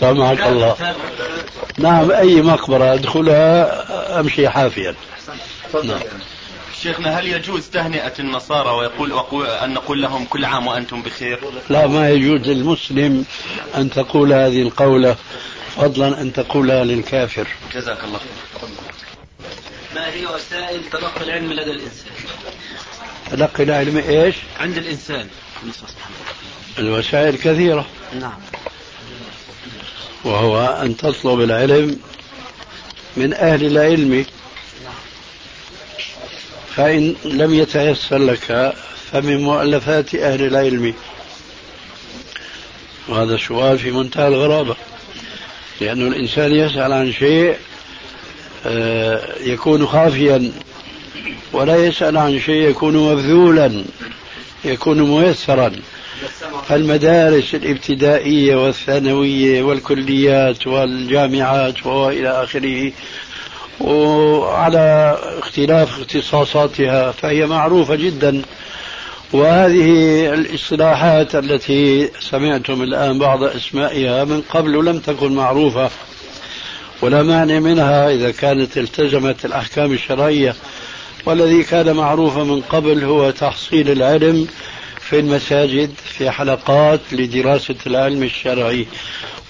سامحك 0.01 0.41
الله. 0.47 0.95
نعم 1.79 2.11
أي 2.11 2.43
مقبرة 2.43 2.95
أدخلها 2.95 4.21
أمشي 4.21 4.49
حافيا. 4.49 4.95
نعم. 5.85 6.01
شيخنا 6.83 7.19
هل 7.19 7.27
يجوز 7.27 7.71
تهنئة 7.71 8.13
النصارى 8.19 8.71
ويقول 8.71 9.13
أن 9.49 9.75
نقول 9.75 10.03
لهم 10.03 10.25
كل 10.25 10.45
عام 10.45 10.67
وأنتم 10.67 11.03
بخير؟ 11.03 11.41
لا 11.71 11.87
ما 11.87 12.11
يجوز 12.11 12.41
للمسلم 12.41 13.25
أن 13.77 13.91
تقول 13.91 14.33
هذه 14.33 14.63
القولة 14.63 15.17
فضلا 15.77 16.21
أن 16.21 16.33
تقولها 16.33 16.85
للكافر. 16.85 17.49
جزاك 17.75 18.05
الله 18.05 18.19
خير. 18.19 18.69
ما 19.95 20.13
هي 20.13 20.27
وسائل 20.27 20.81
تلقي 20.93 21.25
العلم 21.25 21.53
لدى 21.53 21.71
الإنسان؟ 21.71 22.13
تلقي 23.31 23.63
العلم 23.63 23.97
إيش؟ 23.97 24.37
عند 24.61 24.77
الإنسان. 24.77 25.29
الوسائل 26.79 27.37
كثيرة. 27.37 27.87
نعم. 28.21 28.41
وهو 30.25 30.79
أن 30.83 30.97
تطلب 30.97 31.41
العلم 31.41 31.99
من 33.17 33.35
أهل 33.35 33.67
العلم. 33.67 34.25
فإن 36.77 37.17
لم 37.25 37.55
يتيسر 37.55 38.19
لك 38.19 38.75
فمن 39.13 39.43
مؤلفات 39.43 40.15
أهل 40.15 40.47
العلم. 40.47 40.95
وهذا 43.09 43.37
سؤال 43.37 43.79
في 43.79 43.91
منتهى 43.91 44.29
الغرابة 44.29 44.77
لأن 45.81 46.07
الإنسان 46.07 46.53
يسأل 46.53 46.93
عن 46.93 47.13
شيء 47.13 47.57
آه، 48.67 49.39
يكون 49.41 49.87
خافيا 49.87 50.53
ولا 51.53 51.77
يسأل 51.77 52.17
عن 52.17 52.41
شيء 52.41 52.71
يكون 52.71 52.97
مبذولا 52.97 53.85
يكون 54.65 55.03
ميسرا. 55.03 55.73
فالمدارس 56.69 57.55
الابتدائية 57.55 58.57
والثانوية 58.57 59.63
والكليات 59.63 60.67
والجامعات 60.67 61.87
وإلى 61.87 62.29
آخره 62.43 62.93
وعلى 63.81 65.19
اختلاف 65.39 66.01
اختصاصاتها 66.01 67.13
فهي 67.13 67.47
معروفة 67.47 67.95
جدا. 67.95 68.43
وهذه 69.33 70.35
الاصطلاحات 70.35 71.35
التي 71.35 72.11
سمعتم 72.21 72.83
الآن 72.83 73.19
بعض 73.19 73.45
أسمائها 73.45 74.25
من 74.25 74.41
قبل 74.41 74.85
لم 74.85 74.99
تكن 74.99 75.33
معروفة 75.33 75.91
ولا 77.03 77.23
مانع 77.23 77.59
منها 77.59 78.11
إذا 78.11 78.31
كانت 78.31 78.79
التزمت 78.79 79.45
الأحكام 79.45 79.93
الشرعية. 79.93 80.55
والذي 81.27 81.63
كان 81.63 81.97
معروفا 81.97 82.43
من 82.43 82.61
قبل 82.61 83.05
هو 83.05 83.31
تحصيل 83.31 83.91
العلم 83.91 84.49
في 85.11 85.19
المساجد 85.19 85.95
في 86.05 86.31
حلقات 86.31 87.01
لدراسة 87.13 87.75
العلم 87.87 88.23
الشرعي 88.23 88.87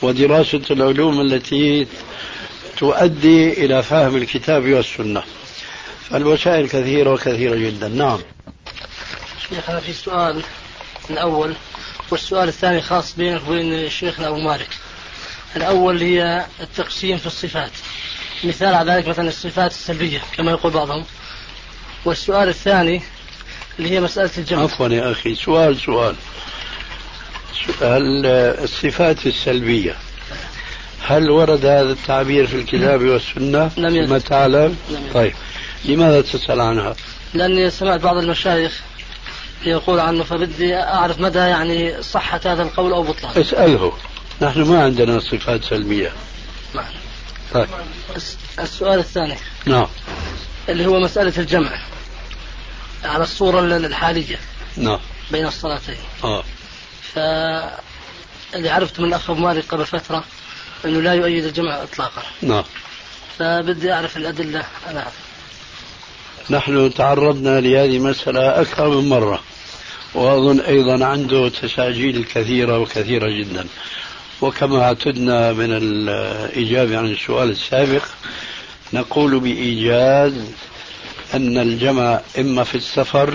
ودراسة 0.02 0.62
العلوم 0.70 1.20
التي 1.20 1.86
تؤدي 2.76 3.64
إلى 3.64 3.82
فهم 3.82 4.16
الكتاب 4.16 4.62
والسنة. 4.62 5.22
فالوسائل 6.10 6.68
كثيرة 6.68 7.12
وكثيرة 7.12 7.56
جدا. 7.56 7.88
نعم. 7.88 8.18
شيخنا 9.48 9.80
في 9.80 9.92
سؤال 9.92 10.42
الأول 11.10 11.54
والسؤال 12.10 12.48
الثاني 12.48 12.80
خاص 12.80 13.16
بينك 13.16 13.48
وبين 13.48 13.90
شيخنا 13.90 14.28
أبو 14.28 14.38
مالك. 14.38 14.68
الأول 15.56 16.02
هي 16.02 16.44
التقسيم 16.60 17.18
في 17.18 17.26
الصفات. 17.26 17.72
مثال 18.44 18.74
على 18.74 18.92
ذلك 18.92 19.08
مثلا 19.08 19.28
الصفات 19.28 19.70
السلبية 19.70 20.22
كما 20.36 20.50
يقول 20.50 20.72
بعضهم. 20.72 21.04
والسؤال 22.04 22.48
الثاني 22.48 23.02
اللي 23.78 23.90
هي 23.90 24.00
مسألة 24.00 24.30
الجمع. 24.38 24.62
عفوا 24.62 24.88
يا 24.88 25.12
أخي. 25.12 25.34
سؤال 25.34 25.76
سؤال. 25.76 26.14
سؤال 27.66 28.26
الصفات 28.64 29.26
السلبية 29.26 29.96
هل 31.06 31.30
ورد 31.30 31.66
هذا 31.66 31.92
التعبير 31.92 32.46
في 32.46 32.56
الكتاب 32.56 33.02
والسنة؟ 33.02 33.70
لم 33.76 33.96
يرد. 33.96 34.08
ما 34.08 34.18
تعلم؟ 34.18 34.76
لم 34.90 35.02
يرد. 35.04 35.14
طيب. 35.14 35.32
لماذا 35.84 36.20
تسأل 36.20 36.60
عنها؟ 36.60 36.96
لأني 37.34 37.70
سمعت 37.70 38.00
بعض 38.00 38.16
المشايخ 38.16 38.80
يقول 39.64 40.00
عنه 40.00 40.24
فبدي 40.24 40.76
أعرف 40.76 41.20
مدى 41.20 41.38
يعني 41.38 42.02
صحة 42.02 42.40
هذا 42.44 42.62
القول 42.62 42.92
أو 42.92 43.02
بطلان. 43.02 43.40
اسأله. 43.40 43.92
نحن 44.42 44.62
ما 44.62 44.84
عندنا 44.84 45.20
صفات 45.20 45.64
سلبية. 45.64 46.12
نعم. 46.74 46.84
طيب. 47.54 47.68
السؤال 48.58 48.98
الثاني. 48.98 49.34
نعم. 49.66 49.86
اللي 50.68 50.86
هو 50.86 51.00
مسألة 51.00 51.32
الجمع. 51.38 51.78
على 53.04 53.22
الصورة 53.22 53.60
الحالية 53.60 54.38
نعم. 54.76 54.98
بين 55.30 55.46
الصلاتين. 55.46 55.96
آه. 56.24 56.44
ف 57.14 57.18
اللي 58.54 58.70
عرفت 58.70 59.00
من 59.00 59.14
أبو 59.14 59.34
مالك 59.34 59.64
قبل 59.68 59.86
فترة 59.86 60.24
أنه 60.84 61.00
لا 61.00 61.14
يؤيد 61.14 61.44
الجمع 61.44 61.82
إطلاقا. 61.82 62.22
نعم. 62.42 62.64
فبدي 63.38 63.92
أعرف 63.92 64.16
الأدلة. 64.16 64.64
أنا 64.90 65.06
نحن 66.50 66.94
تعرضنا 66.94 67.60
لهذه 67.60 67.96
المسألة 67.96 68.60
أكثر 68.60 68.88
من 68.88 69.08
مرة 69.08 69.42
وأظن 70.14 70.60
أيضا 70.60 71.04
عنده 71.04 71.48
تساجيل 71.48 72.24
كثيرة 72.24 72.78
وكثيرة 72.78 73.30
جدا. 73.30 73.66
وكما 74.40 74.82
اعتدنا 74.82 75.52
من 75.52 75.68
الإجابة 75.72 76.98
عن 76.98 77.06
السؤال 77.06 77.50
السابق 77.50 78.02
نقول 78.92 79.40
بإيجاز 79.40 80.32
أن 81.34 81.58
الجمع 81.58 82.20
إما 82.38 82.64
في 82.64 82.74
السفر 82.74 83.34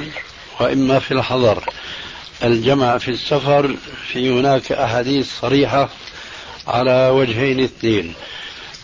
وإما 0.60 1.00
في 1.00 1.12
الحضر. 1.14 1.64
الجمع 2.44 2.98
في 2.98 3.12
السفر 3.12 3.76
في 4.12 4.30
هناك 4.30 4.72
أحاديث 4.72 5.40
صريحة 5.42 5.90
على 6.68 7.10
وجهين 7.10 7.60
اثنين 7.64 8.14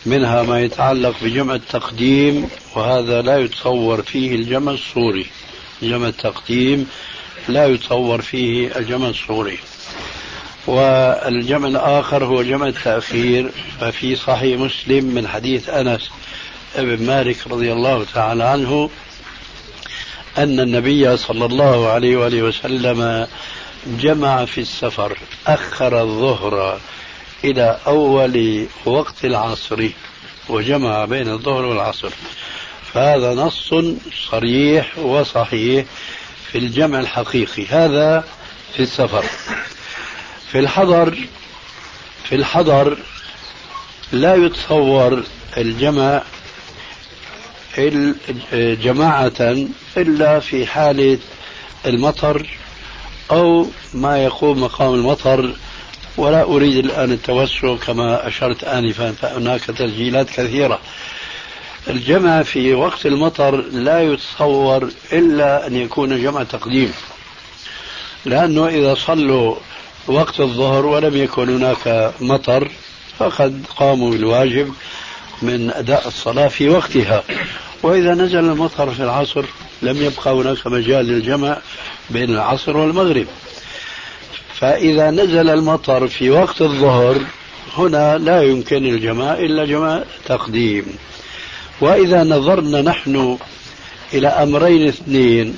منها 0.06 0.44
ما 0.44 0.62
يتعلق 0.62 1.16
بجمع 1.22 1.56
التقديم 1.56 2.50
وهذا 2.76 3.22
لا 3.22 3.38
يتصور 3.38 4.02
فيه 4.02 4.36
الجمع 4.36 4.72
الصوري 4.72 5.26
جمع 5.82 6.08
التقديم 6.08 6.88
لا 7.48 7.68
يتصور 7.68 8.22
فيه 8.22 8.78
الجمع 8.78 9.08
الصوري 9.10 9.60
والجمع 10.68 11.68
الآخر 11.68 12.26
هو 12.26 12.44
جمع 12.44 12.68
التأخير 12.68 13.52
ففي 13.80 14.16
صحيح 14.16 14.60
مسلم 14.60 15.06
من 15.06 15.28
حديث 15.28 15.70
أنس 15.70 16.10
بن 16.78 17.06
مالك 17.06 17.48
رضي 17.48 17.74
الله 17.74 18.06
تعالى 18.14 18.44
عنه 18.44 18.90
أن 20.38 20.60
النبي 20.60 21.18
صلى 21.18 21.46
الله 21.46 21.90
عليه 21.90 22.18
وآله 22.18 22.42
وسلم 22.42 23.28
جمع 23.88 24.46
في 24.46 24.62
السفر 24.62 25.18
أخر 25.48 26.02
الظهر 26.02 26.80
إلى 27.44 27.80
أول 27.88 28.66
وقت 28.86 29.26
العصر 29.26 29.90
وجمع 30.50 31.06
بين 31.06 31.30
الظهر 31.30 31.66
والعصر. 31.66 32.10
فهذا 32.94 33.34
نص 33.34 33.74
صريح 34.32 34.98
وصحيح 34.98 35.86
في 36.52 36.58
الجمع 36.58 37.00
الحقيقي. 37.00 37.66
هذا 37.66 38.24
في 38.74 38.84
السفر. 38.84 39.26
في 40.52 40.60
الحضر 40.60 41.18
في 42.24 42.36
الحضر 42.36 42.98
لا 44.12 44.36
يتصور 44.36 45.24
الجمع 45.58 46.22
جماعة 48.54 49.68
إلا 49.98 50.40
في 50.40 50.66
حالة 50.66 51.18
المطر 51.86 52.48
أو 53.32 53.68
ما 53.94 54.24
يقوم 54.24 54.64
مقام 54.64 54.94
المطر. 54.94 55.56
ولا 56.18 56.44
أريد 56.44 56.78
الآن 56.78 57.12
التوسع 57.12 57.76
كما 57.76 58.28
أشرت 58.28 58.64
آنفا 58.64 59.12
فهناك 59.12 59.62
تسجيلات 59.62 60.30
كثيرة. 60.30 60.80
الجمع 61.88 62.44
في 62.44 62.74
وقت 62.74 63.06
المطر 63.06 63.62
لا 63.62 64.02
يتصور 64.02 64.92
إلا 65.14 65.68
أن 65.68 65.76
يكون 65.76 66.24
جمع 66.24 66.44
تقديم 66.44 66.94
لأنه 68.26 68.68
إذا 68.68 68.96
صلوا 68.96 69.56
وقت 70.08 70.40
الظهر 70.40 70.86
ولم 70.86 71.18
يكن 71.18 71.50
هناك 71.50 72.14
مطر 72.22 72.72
فقد 73.20 73.64
قاموا 73.78 74.12
بالواجب. 74.12 74.74
من 75.42 75.72
أداء 75.72 76.08
الصلاة 76.08 76.48
في 76.48 76.70
وقتها. 76.70 77.24
وإذا 77.84 78.14
نزل 78.14 78.40
المطر 78.40 78.92
في 78.92 79.04
العصر 79.04 79.46
لم 79.82 79.98
يبقى 80.02 80.34
هناك 80.34 80.68
مجال 80.68 81.06
للجمع 81.06 81.58
بين 82.10 82.30
العصر 82.30 82.78
والمغرب. 82.78 83.28
فإذا 84.56 85.12
نزل 85.12 85.50
المطر 85.50 86.08
في 86.08 86.30
وقت 86.30 86.62
الظهر 86.62 87.22
هنا 87.78 88.18
لا 88.18 88.42
يمكن 88.44 88.86
الجماع 88.86 89.34
إلا 89.34 89.66
جماع 89.66 90.04
تقديم. 90.26 90.86
وإذا 91.82 92.24
نظرنا 92.24 92.82
نحن 92.82 93.38
إلى 94.14 94.28
أمرين 94.28 94.88
اثنين 94.88 95.58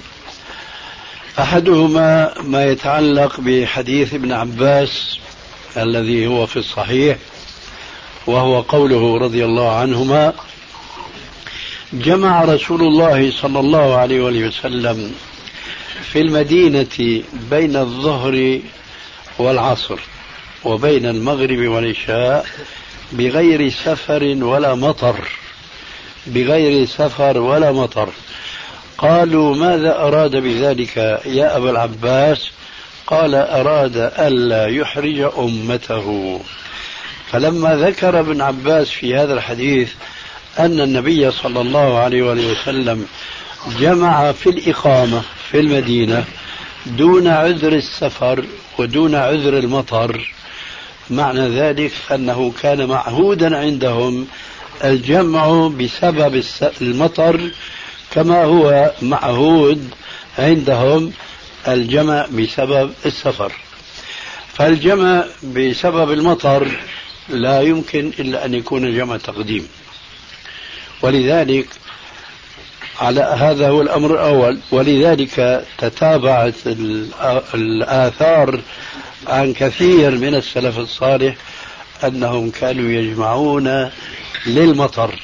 أحدهما 1.39 2.33
ما 2.41 2.65
يتعلق 2.65 3.39
بحديث 3.39 4.13
ابن 4.13 4.31
عباس 4.31 5.17
الذي 5.77 6.27
هو 6.27 6.45
في 6.45 6.57
الصحيح 6.57 7.17
وهو 8.27 8.61
قوله 8.61 9.17
رضي 9.17 9.45
الله 9.45 9.75
عنهما 9.75 10.33
جمع 11.93 12.43
رسول 12.43 12.81
الله 12.81 13.31
صلى 13.31 13.59
الله 13.59 13.95
عليه 13.95 14.47
وسلم 14.47 15.15
في 16.11 16.21
المدينة 16.21 17.23
بين 17.51 17.75
الظهر 17.75 18.59
والعصر 19.39 19.99
وبين 20.63 21.05
المغرب 21.05 21.67
والعشاء 21.67 22.45
بغير 23.11 23.69
سفر 23.69 24.23
ولا 24.23 24.75
مطر 24.75 25.15
بغير 26.27 26.85
سفر 26.85 27.37
ولا 27.37 27.71
مطر. 27.71 28.09
قالوا 28.97 29.55
ماذا 29.55 29.99
أراد 29.99 30.35
بذلك 30.35 30.97
يا 31.25 31.57
أبا 31.57 31.69
العباس؟ 31.69 32.51
قال 33.07 33.35
أراد 33.35 33.97
ألا 33.97 34.67
يحرج 34.67 35.19
أمته. 35.37 36.39
فلما 37.33 37.75
ذكر 37.75 38.19
ابن 38.19 38.41
عباس 38.41 38.89
في 38.89 39.15
هذا 39.15 39.33
الحديث 39.33 39.91
أن 40.59 40.81
النبي 40.81 41.31
صلى 41.31 41.61
الله 41.61 41.99
عليه 41.99 42.21
وسلم 42.21 43.05
جمع 43.79 44.31
في 44.31 44.49
الإقامة 44.49 45.21
في 45.51 45.59
المدينة 45.59 46.25
دون 46.85 47.27
عذر 47.27 47.73
السفر 47.73 48.45
ودون 48.79 49.15
عذر 49.15 49.57
المطر 49.57 50.33
معنى 51.09 51.49
ذلك 51.49 51.91
أنه 52.11 52.53
كان 52.61 52.85
معهودا 52.85 53.57
عندهم 53.57 54.27
الجمع 54.83 55.67
بسبب 55.67 56.43
المطر 56.81 57.51
كما 58.11 58.43
هو 58.43 58.91
معهود 59.01 59.89
عندهم 60.39 61.11
الجمع 61.67 62.25
بسبب 62.31 62.93
السفر. 63.05 63.51
فالجمع 64.53 65.25
بسبب 65.43 66.11
المطر 66.11 66.71
لا 67.29 67.61
يمكن 67.61 68.11
إلا 68.19 68.45
أن 68.45 68.53
يكون 68.53 68.95
جمع 68.95 69.17
تقديم. 69.17 69.67
ولذلك 71.01 71.67
على 73.01 73.21
هذا 73.21 73.69
هو 73.69 73.81
الأمر 73.81 74.13
الأول. 74.13 74.59
ولذلك 74.71 75.65
تتابعت 75.77 76.55
الآثار 77.53 78.59
عن 79.27 79.53
كثير 79.53 80.11
من 80.11 80.35
السلف 80.35 80.77
الصالح 80.79 81.35
أنهم 82.03 82.49
كانوا 82.51 82.91
يجمعون 82.91 83.89
للمطر. 84.45 85.19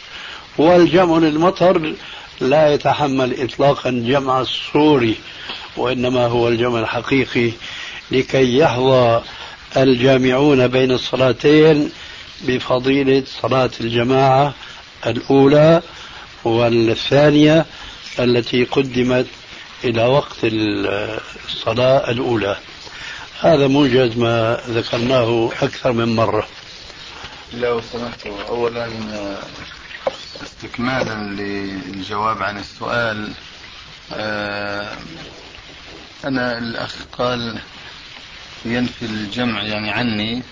والجمع 0.57 1.17
للمطر 1.17 1.93
لا 2.41 2.73
يتحمل 2.73 3.41
إطلاقا 3.41 3.91
جمع 3.91 4.41
الصوري 4.41 5.15
وإنما 5.77 6.25
هو 6.25 6.47
الجمع 6.47 6.79
الحقيقي 6.79 7.51
لكي 8.11 8.57
يحظى 8.57 9.21
الجامعون 9.77 10.67
بين 10.67 10.91
الصلاتين 10.91 11.91
بفضيلة 12.41 13.23
صلاة 13.41 13.69
الجماعة 13.81 14.53
الأولى 15.05 15.81
والثانية 16.43 17.65
التي 18.19 18.63
قدمت 18.63 19.27
إلى 19.83 20.03
وقت 20.05 20.37
الصلاة 20.43 22.11
الأولى. 22.11 22.57
هذا 23.41 23.67
موجز 23.67 24.17
ما 24.17 24.61
ذكرناه 24.69 25.51
أكثر 25.61 25.91
من 25.91 26.15
مرة. 26.15 26.47
لو 27.53 27.81
سمحت 27.81 28.27
أولا 28.27 28.89
استكمالا 30.43 31.41
للجواب 31.41 32.43
عن 32.43 32.57
السؤال. 32.57 33.31
آه، 34.13 34.91
أنا 36.25 36.57
الأخ 36.57 36.95
قال 37.17 37.59
ينفي 38.65 39.05
الجمع 39.05 39.61
يعني 39.63 39.91
عني 39.91 40.43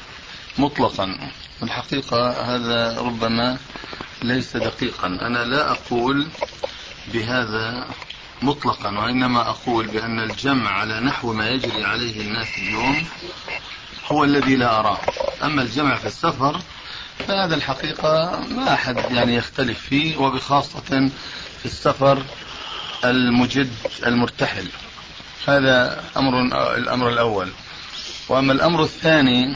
مطلقا. 0.57 1.31
الحقيقة 1.63 2.31
هذا 2.55 3.01
ربما 3.01 3.57
ليس 4.21 4.57
دقيقا. 4.57 5.07
أنا 5.07 5.43
لا 5.45 5.71
أقول 5.71 6.27
بهذا 7.13 7.87
مطلقا 8.41 8.99
وإنما 8.99 9.49
أقول 9.49 9.87
بأن 9.87 10.19
الجمع 10.19 10.71
على 10.71 10.99
نحو 10.99 11.33
ما 11.33 11.49
يجري 11.49 11.83
عليه 11.83 12.21
الناس 12.21 12.47
اليوم 12.57 13.05
هو 14.11 14.23
الذي 14.23 14.55
لا 14.55 14.79
أراه. 14.79 14.97
أما 15.43 15.61
الجمع 15.61 15.95
في 15.95 16.05
السفر 16.05 16.61
فهذا 17.27 17.55
الحقيقة 17.55 18.39
ما 18.55 18.73
أحد 18.73 18.97
يعني 19.11 19.35
يختلف 19.35 19.79
فيه 19.79 20.17
وبخاصة 20.17 21.09
في 21.59 21.65
السفر 21.65 22.23
المجد 23.05 23.73
المرتحل. 24.05 24.67
هذا 25.47 26.03
أمر 26.17 26.41
الأمر 26.75 27.09
الأول. 27.09 27.49
وأما 28.30 28.53
الأمر 28.53 28.84
الثاني 28.84 29.55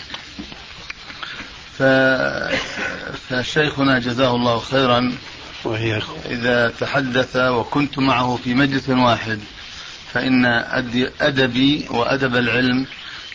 فشيخنا 3.29 3.99
جزاه 3.99 4.35
الله 4.35 4.59
خيرا 4.59 5.13
إذا 6.25 6.73
تحدث 6.79 7.35
وكنت 7.35 7.99
معه 7.99 8.39
في 8.43 8.53
مجلس 8.53 8.89
واحد 8.89 9.39
فإن 10.13 10.45
أدبي 11.21 11.87
وأدب 11.89 12.35
العلم 12.35 12.85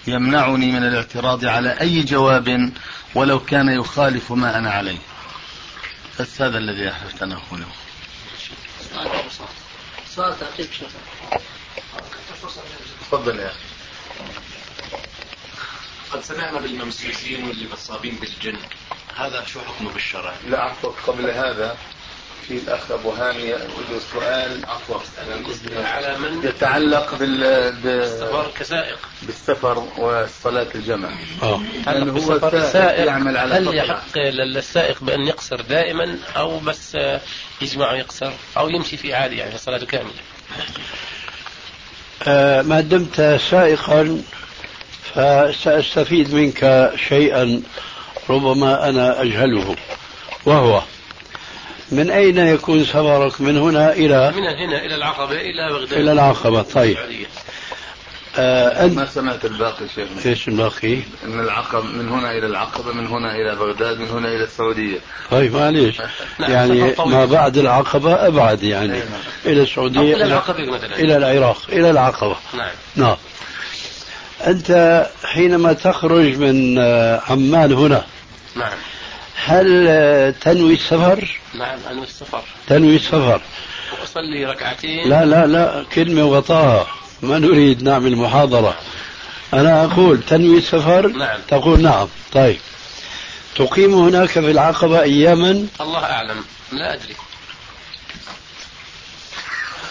يمنعني 0.07 0.73
من 0.73 0.83
الاعتراض 0.89 1.45
على 1.45 1.81
أي 1.81 2.03
جواب 2.03 2.73
ولو 3.15 3.41
كان 3.41 3.69
يخالف 3.69 4.33
ما 4.33 4.59
أنا 4.59 4.71
عليه. 4.71 4.99
بس 6.21 6.43
هذا 6.43 6.59
الذي 6.59 6.91
أحببت 6.91 7.23
أن 7.23 7.33
أقوله 7.33 7.67
سؤال 10.15 10.41
تعقيب 10.41 10.67
تفضل 13.01 13.39
يا 13.39 13.47
أخي. 13.47 13.59
قد 16.13 16.23
سمعنا 16.23 16.61
بالممسوسين 16.61 17.45
واللي 17.45 17.69
مصابين 17.73 18.15
بالجن. 18.21 18.59
هذا 19.17 19.45
شو 19.45 19.61
حكمه 19.61 19.93
بالشرع؟ 19.93 20.35
لا 20.49 20.61
عفوا 20.61 20.93
قبل 21.07 21.31
هذا 21.31 21.77
في 22.49 22.55
الأخ 22.55 22.91
أبو 22.91 23.11
هاني 23.11 23.51
له 23.53 24.01
سؤال 24.13 24.67
عفوا. 24.67 25.01
على 25.85 26.19
من؟ 26.19 26.45
يتعلق 26.45 27.15
بال 27.15 27.73
بالسفر 27.73 28.51
كسائق. 28.59 28.99
بالسفر 29.23 29.79
وصلاه 29.99 30.67
الجمع. 30.75 31.09
آه. 31.43 31.61
هل 31.87 32.09
هو 32.11 32.37
السائق 32.53 33.07
يعمل 33.07 33.37
على 33.37 33.55
هل 33.55 33.77
يحق 33.77 34.19
للسائق 34.19 35.05
بأن 35.05 35.21
يقصر 35.21 35.61
دائما 35.61 36.19
أو 36.37 36.59
بس 36.59 36.97
يجمع 37.61 37.93
ويقصر 37.93 38.33
أو 38.57 38.69
يمشي 38.69 38.97
في 38.97 39.15
عادي 39.15 39.37
يعني 39.37 39.59
صلاته 39.59 39.87
كاملة؟ 39.87 40.13
آه 42.23 42.63
ما 42.63 42.81
دمت 42.81 43.41
سائقا 43.51 44.23
فسأستفيد 45.17 46.35
منك 46.35 46.93
شيئا 47.09 47.63
ربما 48.31 48.89
أنا 48.89 49.23
أجهله. 49.23 49.77
وهو 50.47 50.83
من 51.93 52.11
أين 52.11 52.39
يكون 52.39 52.85
سفرك 52.85 53.41
من 53.41 53.59
هنا 53.59 53.93
إلى 53.93 54.33
من 54.37 54.43
هنا 54.43 54.85
إلى 54.85 54.95
العقبة 54.95 55.41
إلى 55.41 55.73
بغداد. 55.73 55.99
إلى 55.99 56.13
العقبة 56.13 56.63
طيب. 56.63 56.97
آه 58.39 58.85
أنت 58.85 58.97
ما 58.97 59.07
سمعت 59.07 59.45
الباقي 59.45 59.89
شيخ 59.95 60.09
إيش 60.27 60.49
الباقي؟ 60.49 60.99
من 61.25 61.41
العقبة 61.41 61.83
من 61.83 62.09
هنا 62.09 62.31
إلى 62.31 62.47
العقبة 62.47 62.93
من 62.93 63.07
هنا 63.07 63.37
إلى 63.37 63.57
بغداد 63.57 63.99
من 63.99 64.09
هنا 64.09 64.29
إلى 64.29 64.45
السعودية. 64.45 64.99
طيب 65.31 65.57
معليش. 65.57 65.97
يعني 66.39 66.95
ما 67.07 67.25
بعد 67.25 67.59
العقبة 67.59 68.27
أبعد 68.27 68.63
يعني. 68.63 68.89
نعم. 68.89 69.09
إلى 69.47 69.63
السعودية 69.63 70.17
إلى 70.17 70.25
العقبة 70.25 70.65
مثلا 70.65 70.99
إلى 70.99 71.17
العراق 71.17 71.63
إلى 71.69 71.91
العقبة. 71.91 72.37
نعم. 72.55 72.71
نعم. 72.97 73.17
أنت 74.41 75.07
حينما 75.25 75.73
تخرج 75.73 76.37
من 76.37 76.79
آه، 76.79 77.23
عمان 77.29 77.73
هنا 77.73 78.05
نعم. 78.57 78.79
هل 79.45 79.87
آه، 79.89 80.31
تنوي 80.31 80.75
السفر؟ 80.75 81.41
نعم 81.55 81.79
أنوي 81.91 82.05
السفر. 82.05 82.43
تنوي 82.67 82.97
السفر. 82.97 83.41
أصلي 84.05 84.45
ركعتين. 84.45 85.09
لا 85.09 85.25
لا 85.25 85.47
لا 85.47 85.85
كلمة 85.95 86.25
وغطاها 86.25 86.87
ما 87.23 87.39
نريد 87.39 87.83
نعمل 87.83 88.17
محاضرة. 88.17 88.77
أنا 89.55 89.85
أقول 89.85 90.21
تنوي 90.23 90.59
السفر؟ 90.59 91.07
نعم. 91.07 91.41
تقول 91.49 91.83
نعم. 91.83 92.09
طيب. 92.33 92.59
تقيم 93.57 93.95
هناك 93.95 94.29
في 94.29 94.51
العقبة 94.51 95.03
أياما؟ 95.03 95.67
الله 95.81 96.05
أعلم. 96.05 96.45
لا 96.73 96.95
أدري. 96.95 97.15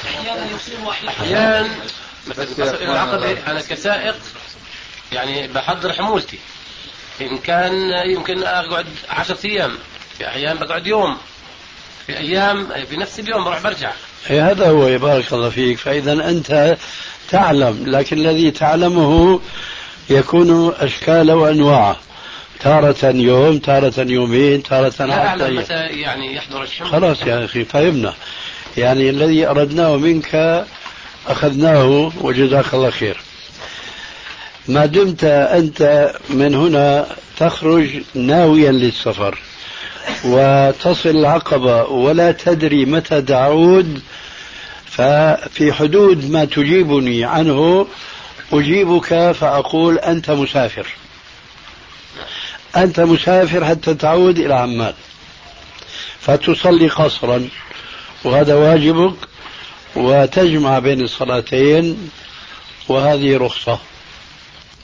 أحيانا 0.06 0.46
يصيب 0.56 0.88
أحيانا. 1.08 1.70
مثلا 2.28 2.84
العقبة 2.84 3.38
أنا 3.48 3.62
كسائق 3.62 4.16
يعني 5.12 5.48
بحضر 5.48 5.94
حمولتي. 5.94 6.40
إن 7.22 7.38
كان 7.38 7.92
يمكن 8.10 8.44
أقعد 8.44 8.86
عشرة 9.10 9.38
أيام 9.46 9.72
في 10.18 10.28
أحيان 10.28 10.58
بقعد 10.58 10.88
يوم 10.88 11.18
في 12.08 12.18
أيام 12.18 12.68
في 12.90 12.98
نفس 12.98 13.20
اليوم 13.20 13.44
بروح 13.44 13.62
برجع. 13.62 13.92
إيه 14.30 14.52
هذا 14.52 14.70
هو 14.70 14.98
بارك 14.98 15.34
الله 15.34 15.50
فيك. 15.50 15.78
فإذا 15.78 16.14
أنت 16.30 16.78
تعلم 17.30 17.84
لكن 17.88 18.18
الذي 18.18 18.52
تعلمه 18.52 19.42
يكون 20.10 20.74
أشكال 20.80 21.32
وأنواع. 21.32 21.96
تارة 22.60 23.06
يوم 23.06 23.60
تارة 23.60 23.94
يومين 23.98 24.64
تارة 24.64 24.94
لا 25.06 25.28
أعلم 25.28 25.44
عشرة 25.44 25.50
متى 25.50 25.74
يعني 25.74 26.36
يحضر 26.36 26.64
الشمس 26.64 26.88
خلاص 26.88 27.22
يا 27.22 27.46
أخي 27.46 27.66
فهمنا 27.66 28.14
يعني 28.78 29.10
الذي 29.10 29.48
أردناه 29.48 29.96
منك 29.96 30.66
أخذناه 31.28 32.12
وجزاك 32.22 32.74
الله 32.74 32.90
خير. 32.90 33.18
ما 34.68 34.86
دمت 34.86 35.24
أنت 35.24 36.12
من 36.30 36.56
هنا 36.56 37.08
تخرج 37.38 37.90
ناويا 38.14 38.72
للسفر 38.72 39.40
وتصل 40.24 41.10
العقبة 41.10 41.84
ولا 41.84 42.32
تدري 42.32 42.86
متى 42.86 43.22
تعود 43.22 44.02
ففي 44.86 45.74
حدود 45.74 46.32
ما 46.32 46.46
تجيبني 46.46 47.26
عنه 47.26 47.88
أجيبك 48.54 49.32
فأقول 49.32 50.00
أنت 50.00 50.32
مسافر. 50.32 50.88
أنت 52.76 53.00
مسافر 53.00 53.66
حتى 53.66 53.94
تعود 53.94 54.40
إلى 54.40 54.54
عمان. 54.54 54.94
فتصلي 56.20 56.88
قصرا 56.88 57.48
وهذا 58.24 58.56
واجبك 58.56 59.16
وتجمع 59.96 60.80
بين 60.80 61.02
الصلاتين 61.02 62.12
وهذه 62.90 63.38
رخصة. 63.38 63.80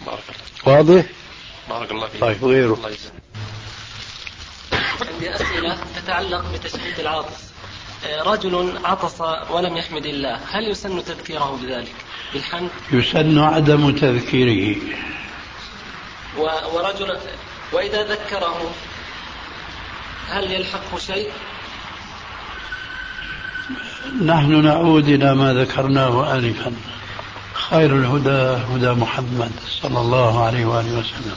بارك 0.06 0.20
الله 0.66 0.78
واضح؟ 0.78 1.06
بارك 1.70 1.92
الله 1.92 2.08
فيك. 2.08 2.22
طيب 2.22 2.46
غيره. 2.46 2.74
الله 2.74 2.90
يسلمك. 2.90 3.22
عندي 5.14 5.36
أسئلة 5.36 5.78
تتعلق 5.96 6.46
بتشديد 6.54 7.00
العاطس. 7.00 7.52
آه، 8.06 8.22
رجل 8.24 8.78
عطس 8.86 9.22
ولم 9.50 9.78
يحمد 9.78 10.06
الله 10.06 10.40
هل 10.52 10.72
يسن 10.72 11.06
تذكيره 11.06 11.60
بذلك؟ 11.64 11.96
بالحمد. 12.34 12.70
يسن 12.92 13.40
عدم 13.40 13.96
تذكيره. 13.96 14.82
و- 16.38 16.76
ورجل 16.76 17.18
وإذا 17.72 18.04
ذكره 18.04 18.72
هل 20.30 20.52
يلحقه 20.52 20.98
شيء؟ 21.00 21.32
نحن 24.26 24.66
نعود 24.66 25.08
إلى 25.08 25.36
ما 25.36 25.54
ذكرناه 25.54 26.36
آنفا. 26.36 26.72
خير 27.54 27.96
الهدى 27.96 28.64
هدى 28.74 28.92
محمد 29.00 29.52
صلى 29.68 30.00
الله 30.00 30.46
عليه 30.46 30.66
وآله 30.66 31.00
وسلم. 31.00 31.36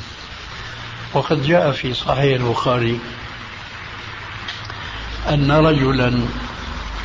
وقد 1.15 1.43
جاء 1.43 1.73
في 1.73 1.95
صحيح 1.95 2.41
البخاري 2.41 3.01
أن 5.29 5.53
رجلا 5.53 6.21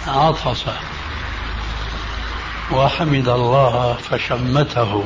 عطس 0.07 0.65
وحمد 2.71 3.29
الله 3.29 3.97
فشمته 4.09 5.03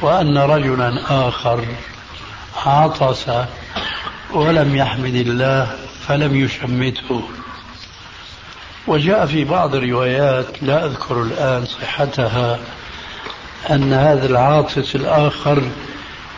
وأن 0.00 0.38
رجلا 0.38 1.00
آخر 1.28 1.64
عطس 2.66 3.30
ولم 4.32 4.76
يحمد 4.76 5.14
الله 5.14 5.78
فلم 6.08 6.36
يشمته. 6.36 7.28
وجاء 8.86 9.26
في 9.26 9.44
بعض 9.44 9.74
الروايات 9.74 10.62
لا 10.62 10.86
أذكر 10.86 11.22
الآن 11.22 11.66
صحتها 11.66 12.58
أن 13.70 13.92
هذا 13.92 14.26
العاطس 14.26 14.96
الآخر 14.96 15.62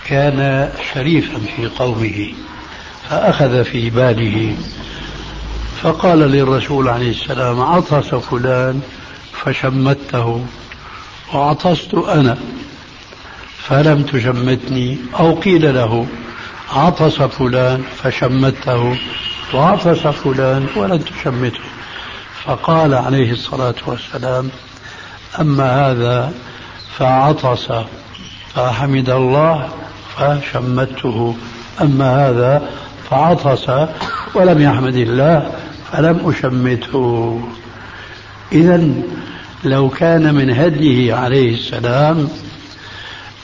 كان 0.07 0.71
شريفا 0.95 1.39
في 1.57 1.67
قومه 1.67 2.33
فأخذ 3.11 3.65
في 3.65 3.91
باله 3.91 4.57
فقال 5.83 6.19
للرسول 6.19 6.89
عليه 6.89 7.11
السلام 7.11 7.61
عطس 7.61 8.15
فلان 8.15 8.81
فشمته 9.33 10.45
وعطست 11.35 11.95
أنا 11.95 12.39
فلم 13.59 14.03
تشمتني 14.03 14.99
أو 15.19 15.35
قيل 15.35 15.75
له 15.75 16.07
عطس 16.73 17.23
فلان 17.23 17.83
فشمته 18.03 18.97
وعطس 19.55 20.07
فلان 20.07 20.67
ولم 20.77 20.99
تشمته. 20.99 21.76
فقال 22.47 22.95
عليه 22.95 23.33
الصلاة 23.33 23.75
والسلام 23.87 24.51
أما 25.41 25.91
هذا 25.91 26.33
فعطس 26.99 27.73
فحمد 28.55 29.11
الله 29.11 29.69
فشمته. 30.17 31.37
أما 31.81 32.29
هذا 32.29 32.69
فعطس 33.11 33.89
ولم 34.35 34.63
يحمد 34.63 34.97
الله 34.97 35.53
فلم 35.93 36.29
أشمته. 36.29 37.41
إذا 38.53 38.89
لو 39.65 39.89
كان 39.89 40.35
من 40.35 40.51
هديه 40.51 41.15
عليه 41.15 41.55
السلام 41.55 42.29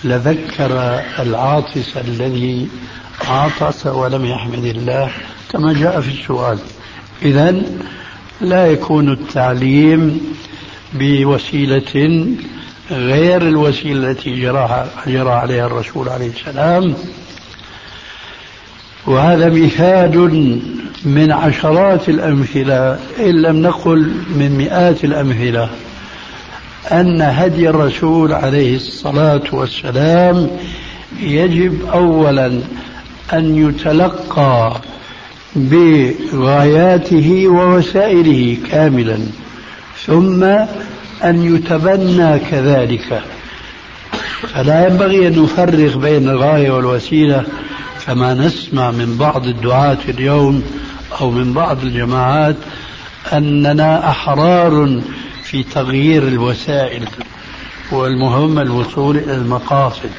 لذكر 0.04 1.02
العاطس 1.18 1.96
الذي 1.96 2.68
عطس 3.28 3.86
ولم 3.86 4.26
يحمد 4.26 4.64
الله 4.64 5.10
كما 5.50 5.72
جاء 5.72 6.00
في 6.00 6.08
السؤال. 6.08 6.58
إذا 7.22 7.62
لا 8.42 8.66
يكون 8.66 9.12
التعليم 9.12 10.20
بوسيلة 10.94 12.26
غير 12.90 13.42
الوسيلة 13.42 14.10
التي 14.10 14.40
جرى, 14.40 15.30
عليها 15.30 15.66
الرسول 15.66 16.08
عليه 16.08 16.30
السلام. 16.30 16.94
وهذا 19.06 19.48
مثال 19.48 20.18
من 21.04 21.32
عشرات 21.32 22.08
الأمثلة 22.08 22.98
إن 23.18 23.42
لم 23.42 23.62
نقل 23.62 24.14
من 24.36 24.50
مئات 24.58 25.04
الأمثلة 25.04 25.68
أن 26.92 27.22
هدي 27.22 27.68
الرسول 27.68 28.32
عليه 28.32 28.76
الصلاة 28.76 29.42
والسلام 29.52 30.50
يجب 31.20 31.86
أولا 31.92 32.60
أن 33.32 33.68
يتلقى 33.68 34.80
بغاياته 35.56 37.48
ووسائله 37.48 38.56
كاملا 38.70 39.18
ثم 40.06 40.44
أن 41.24 41.56
يتبنى 41.56 42.38
كذلك. 42.38 43.22
فلا 44.54 44.86
ينبغي 44.88 45.28
أن 45.28 45.42
نفرق 45.42 45.96
بين 45.96 46.28
الغاية 46.28 46.70
والوسيلة 46.70 47.44
كما 48.06 48.34
نسمع 48.34 48.90
من 48.90 49.16
بعض 49.16 49.46
الدعاة 49.46 49.98
اليوم 50.08 50.62
أو 51.20 51.30
من 51.30 51.52
بعض 51.52 51.82
الجماعات 51.82 52.56
أننا 53.32 54.10
أحرار 54.10 55.00
في 55.42 55.62
تغيير 55.62 56.28
الوسائل 56.28 57.08
والمهم 57.92 58.58
الوصول 58.58 59.16
إلى 59.16 59.34
المقاصد. 59.34 60.10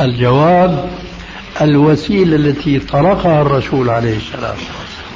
الجواب 0.00 0.90
الوسيلة 1.62 2.36
التي 2.36 2.78
طرقها 2.78 3.42
الرسول 3.42 3.90
عليه 3.90 4.16
السلام 4.16 4.56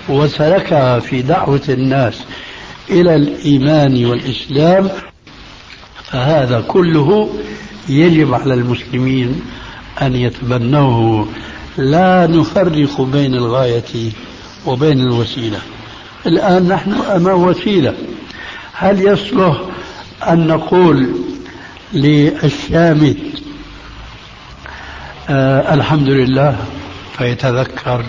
وسلكها 0.09 0.99
في 0.99 1.22
دعوة 1.22 1.62
الناس 1.68 2.22
إلى 2.91 3.14
الإيمان 3.16 4.07
والإسلام 4.07 4.91
فهذا 6.05 6.64
كله 6.68 7.28
يجب 7.89 8.34
على 8.34 8.55
المسلمين 8.55 9.41
أن 10.03 10.14
يتبنوه. 10.14 11.28
لا 11.78 12.26
نفرق 12.26 13.01
بين 13.01 13.34
الغاية 13.34 14.11
وبين 14.66 15.01
الوسيلة. 15.01 15.59
الآن 16.26 16.68
نحن 16.68 16.93
أمام 16.93 17.43
وسيلة. 17.43 17.95
هل 18.72 19.01
يصلح 19.01 19.61
أن 20.28 20.47
نقول 20.47 21.09
للشامت 21.93 23.16
آه 25.31 25.74
الحمد 25.74 26.09
لله 26.09 26.59
فيتذكر 27.18 28.05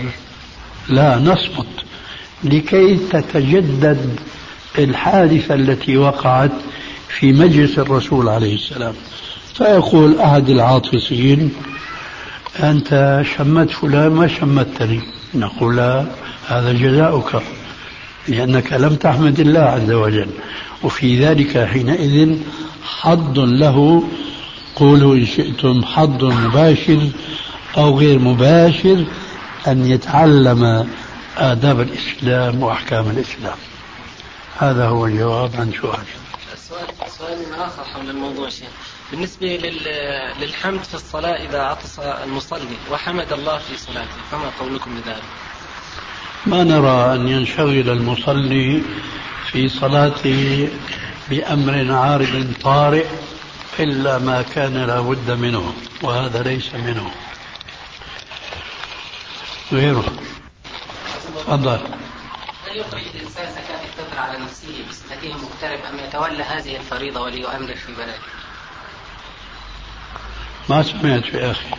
لا 0.88 1.18
نصمت. 1.18 1.66
لكي 2.44 2.96
تتجدد 2.96 4.20
الحادثة 4.78 5.54
التي 5.54 5.96
وقعت 5.96 6.50
في 7.08 7.32
مجلس 7.32 7.78
الرسول 7.78 8.28
عليه 8.28 8.54
السلام. 8.54 8.94
فيقول 9.54 10.18
أحد 10.18 10.48
العاطسين 10.48 11.52
أنت 12.62 13.22
شمت 13.36 13.70
فلان 13.70 14.10
ما 14.12 14.28
شمتني. 14.28 15.00
نقول 15.34 15.76
لا 15.76 16.06
هذا 16.48 16.72
جزاؤك 16.72 17.42
لأنك 18.28 18.72
لم 18.72 18.94
تحمد 18.94 19.40
الله 19.40 19.60
عز 19.60 19.90
وجل. 19.90 20.28
وفي 20.82 21.24
ذلك 21.24 21.58
حينئذ 21.58 22.36
حظ 22.84 23.38
له 23.38 24.04
قولوا 24.76 25.14
إن 25.14 25.26
شئتم 25.26 25.84
حظ 25.84 26.24
مباشر 26.24 27.08
أو 27.76 27.98
غير 27.98 28.18
مباشر 28.18 29.04
أن 29.66 29.86
يتعلم 29.86 30.88
آداب 31.36 31.80
الإسلام 31.80 32.62
وأحكام 32.62 33.10
الإسلام. 33.10 33.56
هذا 34.58 34.88
هو 34.88 35.06
الجواب 35.06 35.50
عن 35.56 35.72
سؤالك 35.80 36.16
سؤال 36.68 37.10
سؤال 37.18 37.54
آخر 37.60 37.84
حول 37.84 38.10
الموضوع 38.10 38.48
شيخ. 38.48 38.68
بالنسبة 39.10 39.46
لل... 39.46 39.78
للحمد 40.40 40.82
في 40.82 40.94
الصلاة 40.94 41.48
إذا 41.48 41.60
عطس 41.60 41.98
المصلي 41.98 42.76
وحمد 42.92 43.32
الله 43.32 43.58
في 43.58 43.76
صلاته 43.76 44.20
فما 44.30 44.50
قولكم 44.60 44.90
بذلك؟ 44.94 45.22
ما 46.46 46.64
نرى 46.64 47.14
أن 47.14 47.28
ينشغل 47.28 47.90
المصلي 47.90 48.82
في 49.52 49.68
صلاته 49.68 50.68
بأمر 51.30 51.92
عارض 51.92 52.52
طارئ 52.62 53.06
إلا 53.78 54.18
ما 54.18 54.42
كان 54.42 54.76
لا 54.76 55.00
بد 55.00 55.30
منه 55.30 55.74
وهذا 56.02 56.42
ليس 56.42 56.74
منه 56.74 57.10
غيره 59.72 60.04
تفضل 61.36 61.80
هل 62.66 62.76
يخرج 62.76 63.02
الإنسان 63.14 63.52
زكاة 63.52 63.84
الفطر 63.84 64.18
على 64.18 64.38
نفسه 64.38 64.84
بصفته 64.88 65.28
مغترب 65.28 65.78
أم 65.92 65.98
يتولى 65.98 66.42
هذه 66.42 66.76
الفريضة 66.76 67.20
ولي 67.20 67.46
أمره 67.56 67.74
في 67.74 67.92
بلده؟ 67.92 68.18
ما 70.68 70.82
سمعت 70.82 71.26
يا 71.34 71.50
أخي 71.50 71.70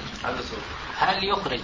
هل 0.98 1.24
يخرج 1.24 1.62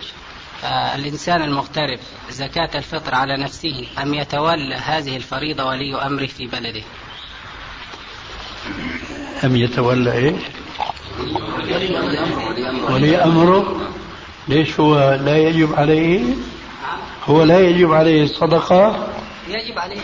آه، 0.64 0.96
الإنسان 0.96 1.42
المغترب 1.42 2.00
زكاة 2.30 2.70
الفطر 2.76 3.16
على 3.16 3.38
نفسه 3.38 3.88
أم 4.02 4.14
يتولى 4.14 4.76
هذه 4.76 5.18
الفريضة 5.18 5.66
ولي 5.66 5.96
أمره 6.06 6.26
في 6.26 6.48
بلده؟ 6.48 6.84
أم 9.44 9.56
يتولى 9.56 10.14
إيه؟ 10.14 10.36
ولي 12.90 13.24
أمره. 13.24 13.82
ليش 14.48 14.80
هو 14.80 15.20
لا 15.26 15.38
يجب 15.38 15.76
عليه؟ 15.76 16.22
هو 17.26 17.44
لا 17.44 17.60
يجب 17.60 17.94
عليه 17.94 18.24
الصدقة. 18.24 19.08
يجب 19.48 19.80
عليه. 19.80 20.00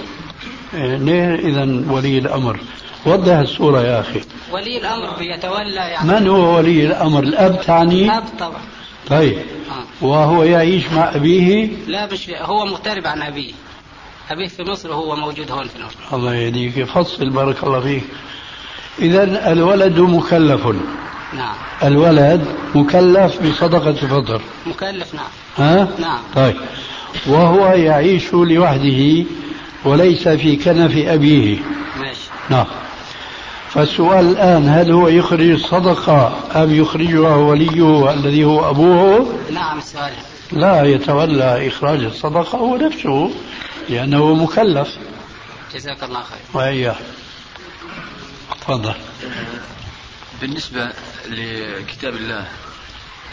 إيه، 0.73 0.95
ليه 0.97 1.35
إذا 1.35 1.91
ولي 1.93 2.17
الأمر؟ 2.17 2.59
وضح 3.05 3.37
الصورة 3.37 3.81
يا 3.81 3.99
أخي. 3.99 4.21
ولي 4.51 4.77
الأمر 4.77 5.17
بيتولى 5.19 5.75
يعني. 5.75 6.09
من 6.09 6.27
هو 6.27 6.57
ولي 6.57 6.85
الأمر؟ 6.85 7.23
الأب 7.23 7.61
تعني؟ 7.61 8.05
الأب 8.05 8.23
طبعا. 8.39 8.61
طيب. 9.07 9.37
آه. 9.37 10.05
وهو 10.05 10.43
يعيش 10.43 10.83
مع 10.91 11.15
أبيه؟ 11.15 11.69
لا 11.87 12.05
مش 12.13 12.29
هو 12.29 12.65
مغترب 12.65 13.07
عن 13.07 13.21
أبيه. 13.21 13.53
أبيه 14.31 14.47
في 14.47 14.63
مصر 14.63 14.89
وهو 14.91 15.15
موجود 15.15 15.51
هون 15.51 15.67
في 15.67 15.75
الأردن. 15.75 15.95
الله 16.13 16.35
يهديك. 16.35 16.83
فصل 16.83 17.29
بارك 17.29 17.63
الله 17.63 17.79
فيك. 17.79 18.03
إذا 18.99 19.51
الولد 19.51 19.99
مكلف. 19.99 20.67
نعم. 21.33 21.55
الولد 21.83 22.45
مكلف 22.75 23.41
بصدقة 23.41 23.89
الفطر 23.89 24.41
مكلف 24.65 25.13
نعم. 25.13 25.25
ها؟ 25.57 25.87
نعم. 25.99 26.19
طيب. 26.35 26.55
وهو 27.27 27.67
يعيش 27.67 28.33
لوحده 28.33 29.25
وليس 29.85 30.27
في 30.27 30.55
كنف 30.55 30.97
أبيه. 30.97 31.57
ماشي. 31.99 32.29
نعم. 32.49 32.65
فالسؤال 33.69 34.25
الآن 34.25 34.69
هل 34.69 34.91
هو 34.91 35.07
يخرج 35.07 35.49
الصدقة 35.49 36.39
أم 36.55 36.75
يخرجها 36.75 37.35
وليه 37.35 38.11
الذي 38.11 38.43
هو 38.43 38.69
أبوه؟ 38.69 39.33
نعم 39.51 39.77
السؤال. 39.77 40.11
لا 40.51 40.83
يتولى 40.83 41.67
إخراج 41.67 42.03
الصدقة 42.03 42.57
هو 42.57 42.77
نفسه 42.77 43.31
لأنه 43.89 44.33
مكلف. 44.33 44.87
جزاك 45.73 46.03
الله 46.03 46.19
خير. 46.19 46.61
وإياه. 46.61 46.95
تفضل. 48.63 48.93
بالنسبة 50.41 50.93
لكتاب 51.27 52.15
الله 52.15 52.47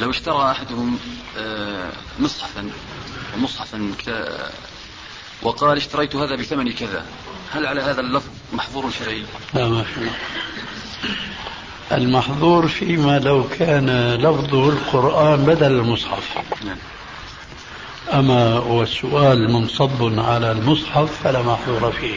لو 0.01 0.11
اشترى 0.11 0.51
أحدهم 0.51 0.99
آه، 1.39 1.93
مصحفا 2.19 2.71
مصحفا 3.37 3.93
وقال 5.43 5.77
اشتريت 5.77 6.17
هذا 6.17 6.37
بثمن 6.37 6.73
كذا 6.73 7.05
هل 7.53 7.67
على 7.67 7.81
هذا 7.81 8.01
اللفظ 8.01 8.29
محظور 8.53 8.91
شرعي؟ 8.91 9.25
لا 9.55 9.69
ما 9.69 9.83
في. 9.83 10.11
المحظور 11.93 12.69
فيما 12.69 13.19
لو 13.19 13.49
كان 13.49 14.15
لفظه 14.15 14.69
القرآن 14.69 15.45
بدل 15.45 15.73
المصحف. 15.73 16.39
نعم. 16.65 16.77
أما 18.13 18.59
والسؤال 18.59 19.53
منصب 19.53 20.19
على 20.21 20.53
المصحف 20.53 21.23
فلا 21.23 21.43
محظور 21.43 21.93
فيه. 21.93 22.17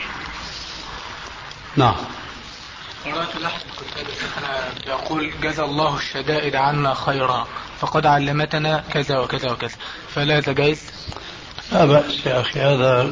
نعم. 1.77 1.95
كتاب 3.03 4.07
شيخنا 4.19 4.49
يقول 4.87 5.31
جزى 5.41 5.63
الله 5.63 5.97
الشدائد 5.97 6.55
عنا 6.55 6.93
خيرا 6.93 7.47
فقد 7.79 8.05
علمتنا 8.05 8.83
كذا 8.93 9.19
وكذا 9.19 9.51
وكذا. 9.51 9.75
فلا 10.15 10.39
جائز؟ 10.39 10.81
لا 11.71 11.85
بأس 11.85 12.25
يا 12.25 12.41
أخي 12.41 12.59
هذا 12.59 13.11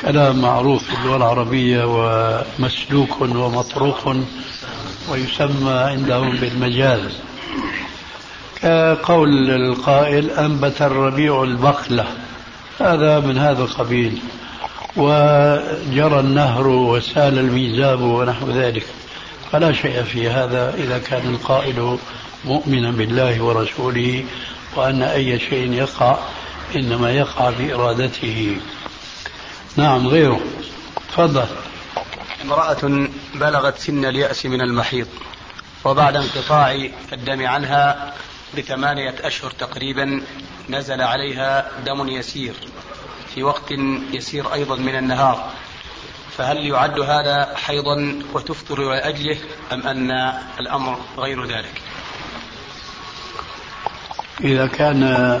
كلام 0.00 0.42
معروف 0.42 0.84
في 0.84 0.94
اللغة 0.94 1.16
العربية 1.16 1.82
ومسلوك 1.86 3.20
ومطروق 3.20 4.16
ويسمى 5.08 5.72
عندهم 5.72 6.36
بالمجاز. 6.36 7.18
كقول 8.62 9.50
القائل 9.50 10.30
أنبت 10.30 10.82
الربيع 10.82 11.42
البقلة 11.42 12.06
هذا 12.80 13.20
من 13.20 13.38
هذا 13.38 13.62
القبيل. 13.62 14.18
وجرى 14.96 16.20
النهر 16.20 16.66
وسال 16.66 17.38
الميزاب 17.38 18.00
ونحو 18.00 18.50
ذلك. 18.50 18.86
فلا 19.52 19.72
شيء 19.72 20.02
في 20.02 20.28
هذا 20.28 20.74
إذا 20.74 20.98
كان 20.98 21.34
القائل 21.34 21.98
مؤمنا 22.44 22.90
بالله 22.90 23.42
ورسوله 23.42 24.24
وأن 24.76 25.02
أي 25.02 25.38
شيء 25.38 25.72
يقع 25.72 26.18
إنما 26.76 27.10
يقع 27.10 27.50
بإرادته. 27.50 28.56
نعم 29.76 30.08
غيره. 30.08 30.40
تفضل. 31.12 31.46
امرأة 32.44 33.08
بلغت 33.34 33.78
سن 33.78 34.04
اليأس 34.04 34.46
من 34.46 34.60
المحيض 34.60 35.06
وبعد 35.84 36.16
انقطاع 36.16 36.88
الدم 37.12 37.46
عنها 37.46 38.14
بثمانية 38.58 39.14
أشهر 39.20 39.50
تقريبا 39.50 40.22
نزل 40.68 41.02
عليها 41.02 41.70
دم 41.86 42.08
يسير 42.08 42.54
في 43.34 43.42
وقت 43.42 43.70
يسير 44.12 44.54
أيضا 44.54 44.76
من 44.76 44.96
النهار. 44.96 45.50
فهل 46.40 46.66
يعد 46.66 47.00
هذا 47.00 47.48
حيضا 47.56 48.14
وتفطر 48.34 48.90
لأجله 48.90 49.36
أم 49.72 49.82
أن 49.82 50.10
الأمر 50.60 50.98
غير 51.18 51.44
ذلك؟ 51.44 51.82
إذا 54.40 54.66
كان 54.66 55.40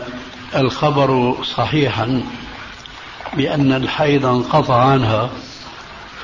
الخبر 0.56 1.36
صحيحا 1.44 2.22
بأن 3.32 3.72
الحيض 3.72 4.26
انقطع 4.26 4.84
عنها 4.84 5.30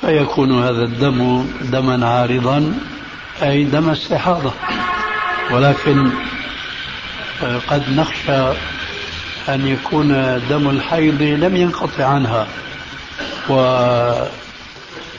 فيكون 0.01 0.65
هذا 0.65 0.85
الدم 0.85 1.49
دما 1.63 2.09
عارضا 2.09 2.79
أي 3.43 3.65
دم 3.65 3.91
استحاضة. 3.91 4.53
ولكن 5.51 6.11
قد 7.69 7.91
نخشى 7.91 8.53
أن 9.49 9.67
يكون 9.67 10.09
دم 10.51 10.71
الحيض 10.71 11.23
لم 11.23 11.57
ينقطع 11.57 12.05
عنها 12.05 12.47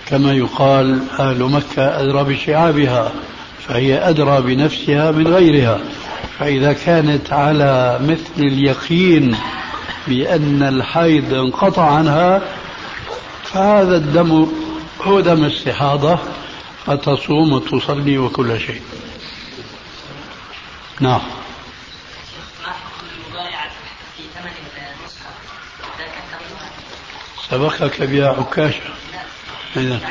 وكما 0.08 0.34
يقال 0.34 1.02
أهل 1.20 1.44
مكة 1.44 2.02
أدرى 2.02 2.24
بشعابها 2.24 3.12
فهي 3.68 4.10
أدرى 4.10 4.42
بنفسها 4.42 5.12
من 5.12 5.28
غيرها. 5.28 5.80
فإذا 6.40 6.74
كانت 6.74 7.34
على 7.34 8.00
مثل 8.02 8.44
اليقين 8.44 9.38
بأن 10.08 10.64
الحيض 10.64 11.34
انقطع 11.34 11.92
عنها 11.92 12.42
فهذا 13.44 13.96
الدم 13.98 14.48
هو 15.02 15.20
دم 15.20 15.44
استحاضة 15.44 16.20
فتصوم 16.86 17.54
وتصلي 17.54 18.18
وكل 18.18 18.60
شيء. 18.60 18.82
نعم. 21.00 21.22
سبقك 27.50 28.02
بها 28.02 28.32
عكاشة 29.78 29.98
إذا 29.98 30.02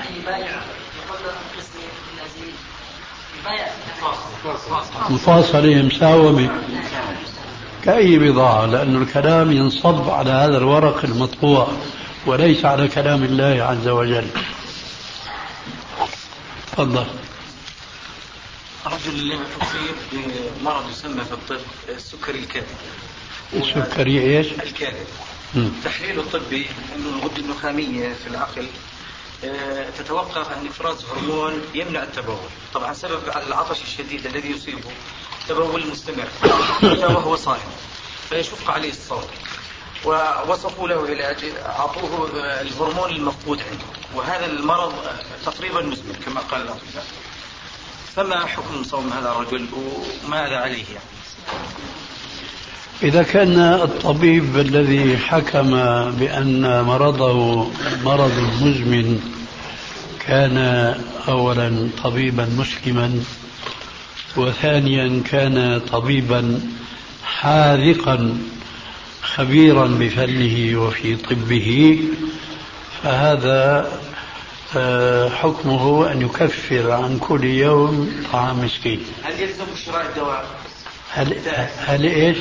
مفاصلة 5.10 5.82
مساومة. 5.82 6.50
كأي 7.84 8.18
بضاعة 8.18 8.66
لأن 8.66 9.02
الكلام 9.02 9.52
ينصب 9.52 10.10
على 10.10 10.30
هذا 10.30 10.56
الورق 10.56 11.04
المطبوع 11.04 11.68
وليس 12.26 12.64
على 12.64 12.88
كلام 12.88 13.24
الله 13.24 13.62
عز 13.64 13.88
وجل. 13.88 14.26
تفضل. 16.72 17.06
رجل 18.86 19.38
أصيب 19.62 19.96
بمرض 20.12 20.90
يسمى 20.90 21.24
في 21.24 21.32
الطب 21.32 21.60
السكري 21.88 22.38
الكاذب. 22.38 22.66
السكري 23.54 24.20
إيش؟ 24.20 24.46
الكاذب. 24.46 25.06
تحليله 25.84 26.20
الطبي 26.22 26.66
أنه 26.96 27.08
الغده 27.08 27.36
النخامية 27.36 28.14
في 28.24 28.30
العقل 28.30 28.66
تتوقف 29.98 30.52
عن 30.52 30.66
إفراز 30.66 31.04
هرمون 31.04 31.62
يمنع 31.74 32.02
التبول، 32.02 32.36
طبعا 32.74 32.92
سبب 32.92 33.20
العطش 33.46 33.82
الشديد 33.82 34.26
الذي 34.26 34.50
يصيبه 34.50 34.90
تبول 35.48 35.86
مستمر 35.86 36.28
وهو 36.82 37.36
صائم 37.36 37.70
فيشق 38.28 38.70
عليه 38.70 38.90
الصوم 38.90 39.24
ووصفوا 40.04 40.88
له 40.88 41.06
علاج 41.08 41.44
أعطوه 41.66 42.30
الهرمون 42.60 43.10
المفقود 43.10 43.60
عنده. 43.60 43.84
وهذا 44.14 44.46
المرض 44.46 44.94
تقريبا 45.46 45.80
مزمن 45.80 46.22
كما 46.26 46.40
قال 46.40 46.62
الأطباء 46.62 47.06
فما 48.16 48.46
حكم 48.46 48.84
صوم 48.84 49.12
هذا 49.12 49.30
الرجل؟ 49.30 49.68
وماذا 50.24 50.56
عليه 50.56 50.84
يعني؟ 50.84 51.06
إذا 53.02 53.22
كان 53.22 53.58
الطبيب 53.58 54.56
الذي 54.56 55.18
حكم 55.18 55.70
بأن 56.10 56.82
مرضه 56.82 57.66
مرض 58.04 58.32
مزمن 58.62 59.20
كان 60.26 60.58
أولا 61.28 61.88
طبيبا 62.04 62.48
مسلما 62.58 63.20
وثانيا 64.36 65.22
كان 65.30 65.80
طبيبا 65.92 66.60
حاذقا 67.24 68.38
خبيرا 69.22 69.86
بفنه 69.86 70.80
وفي 70.80 71.16
طبه 71.16 72.00
فهذا 73.02 73.92
آه، 74.76 75.28
حكمه 75.28 76.12
أن 76.12 76.22
يكفر 76.22 76.90
عن 76.90 77.18
كل 77.18 77.44
يوم 77.44 78.22
طعام 78.32 78.64
مسكين 78.64 79.00
هل 79.22 79.40
يلزم 79.40 79.64
شراء 79.86 80.06
الدواء؟ 80.06 80.46
هل, 81.10 81.36
هل 81.78 82.04
إيش؟ 82.04 82.38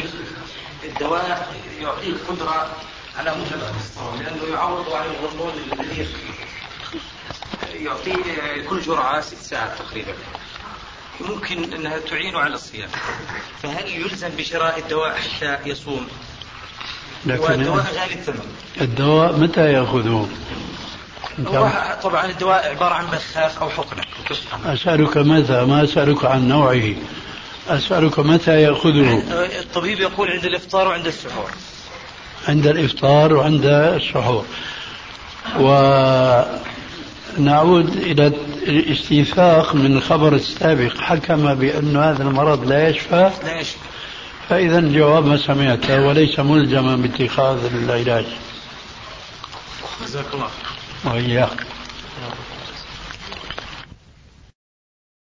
الدواء 0.88 1.48
يعطيه 1.82 2.14
قدرة 2.30 2.76
على 3.18 3.32
مجرد 3.32 3.74
الصوم 3.80 4.22
لأنه 4.22 4.54
يعوض 4.54 4.94
عن 4.94 5.06
الهرمون 5.06 5.54
الذي 5.74 6.08
يعطيه 7.74 8.24
كل 8.70 8.82
جرعة 8.82 9.22
ست 9.22 9.38
ساعات 9.38 9.78
تقريبا. 9.80 10.14
ممكن 11.22 11.74
أنها 11.74 12.00
تعينه 12.00 12.40
على 12.40 12.54
الصيام. 12.54 12.90
فهل 13.64 13.88
يلزم 13.88 14.30
بشراء 14.30 14.80
الدواء 14.80 15.16
حتى 15.16 15.58
يصوم؟ 15.66 16.08
لكن 17.26 17.44
والدواء 17.44 17.86
غالي 17.86 18.14
الثمن. 18.14 18.56
الدواء 18.82 19.34
متى 19.34 19.74
يأخذه؟ 19.74 20.30
طبعا 22.04 22.26
الدواء 22.26 22.70
عبارة 22.70 22.94
عن 22.94 23.06
بخاخ 23.06 23.62
أو 23.62 23.70
حقنة. 23.70 24.04
أسألك 24.66 25.18
متى 25.18 25.66
ما 25.66 25.84
أسألك 25.84 26.26
عن 26.26 26.48
نوعه. 26.48 26.96
أسألك 27.68 28.20
متى 28.20 28.62
يأخذه؟ 28.62 29.24
الطبيب 29.60 30.00
يقول 30.00 30.32
عند 30.32 30.46
الإفطار 30.46 30.88
وعند 30.88 31.08
السحور. 31.08 31.50
عند 32.48 32.68
الإفطار 32.68 33.34
وعند 33.34 33.66
السحور. 33.66 34.46
ونعود 37.38 37.96
إلى 37.98 38.28
الاستيثاق 38.68 39.76
من 39.76 39.98
الخبر 39.98 40.36
السابق. 40.36 40.98
حكم 40.98 41.54
بأن 41.56 41.98
هذا 41.98 42.24
المرض 42.24 42.68
لا 42.70 42.90
يشفى. 42.90 43.32
لا 43.44 43.60
يشفى. 43.60 43.78
فإذا 44.50 44.80
الجواب 44.80 45.26
ما 45.26 45.38
سمعته 45.38 46.08
وليس 46.08 46.40
ملزما 46.40 46.96
باتخاذ 46.96 47.58
العلاج. 47.74 48.26
جزاك 50.04 50.26
الله 50.34 50.50
وإياك. 51.06 51.75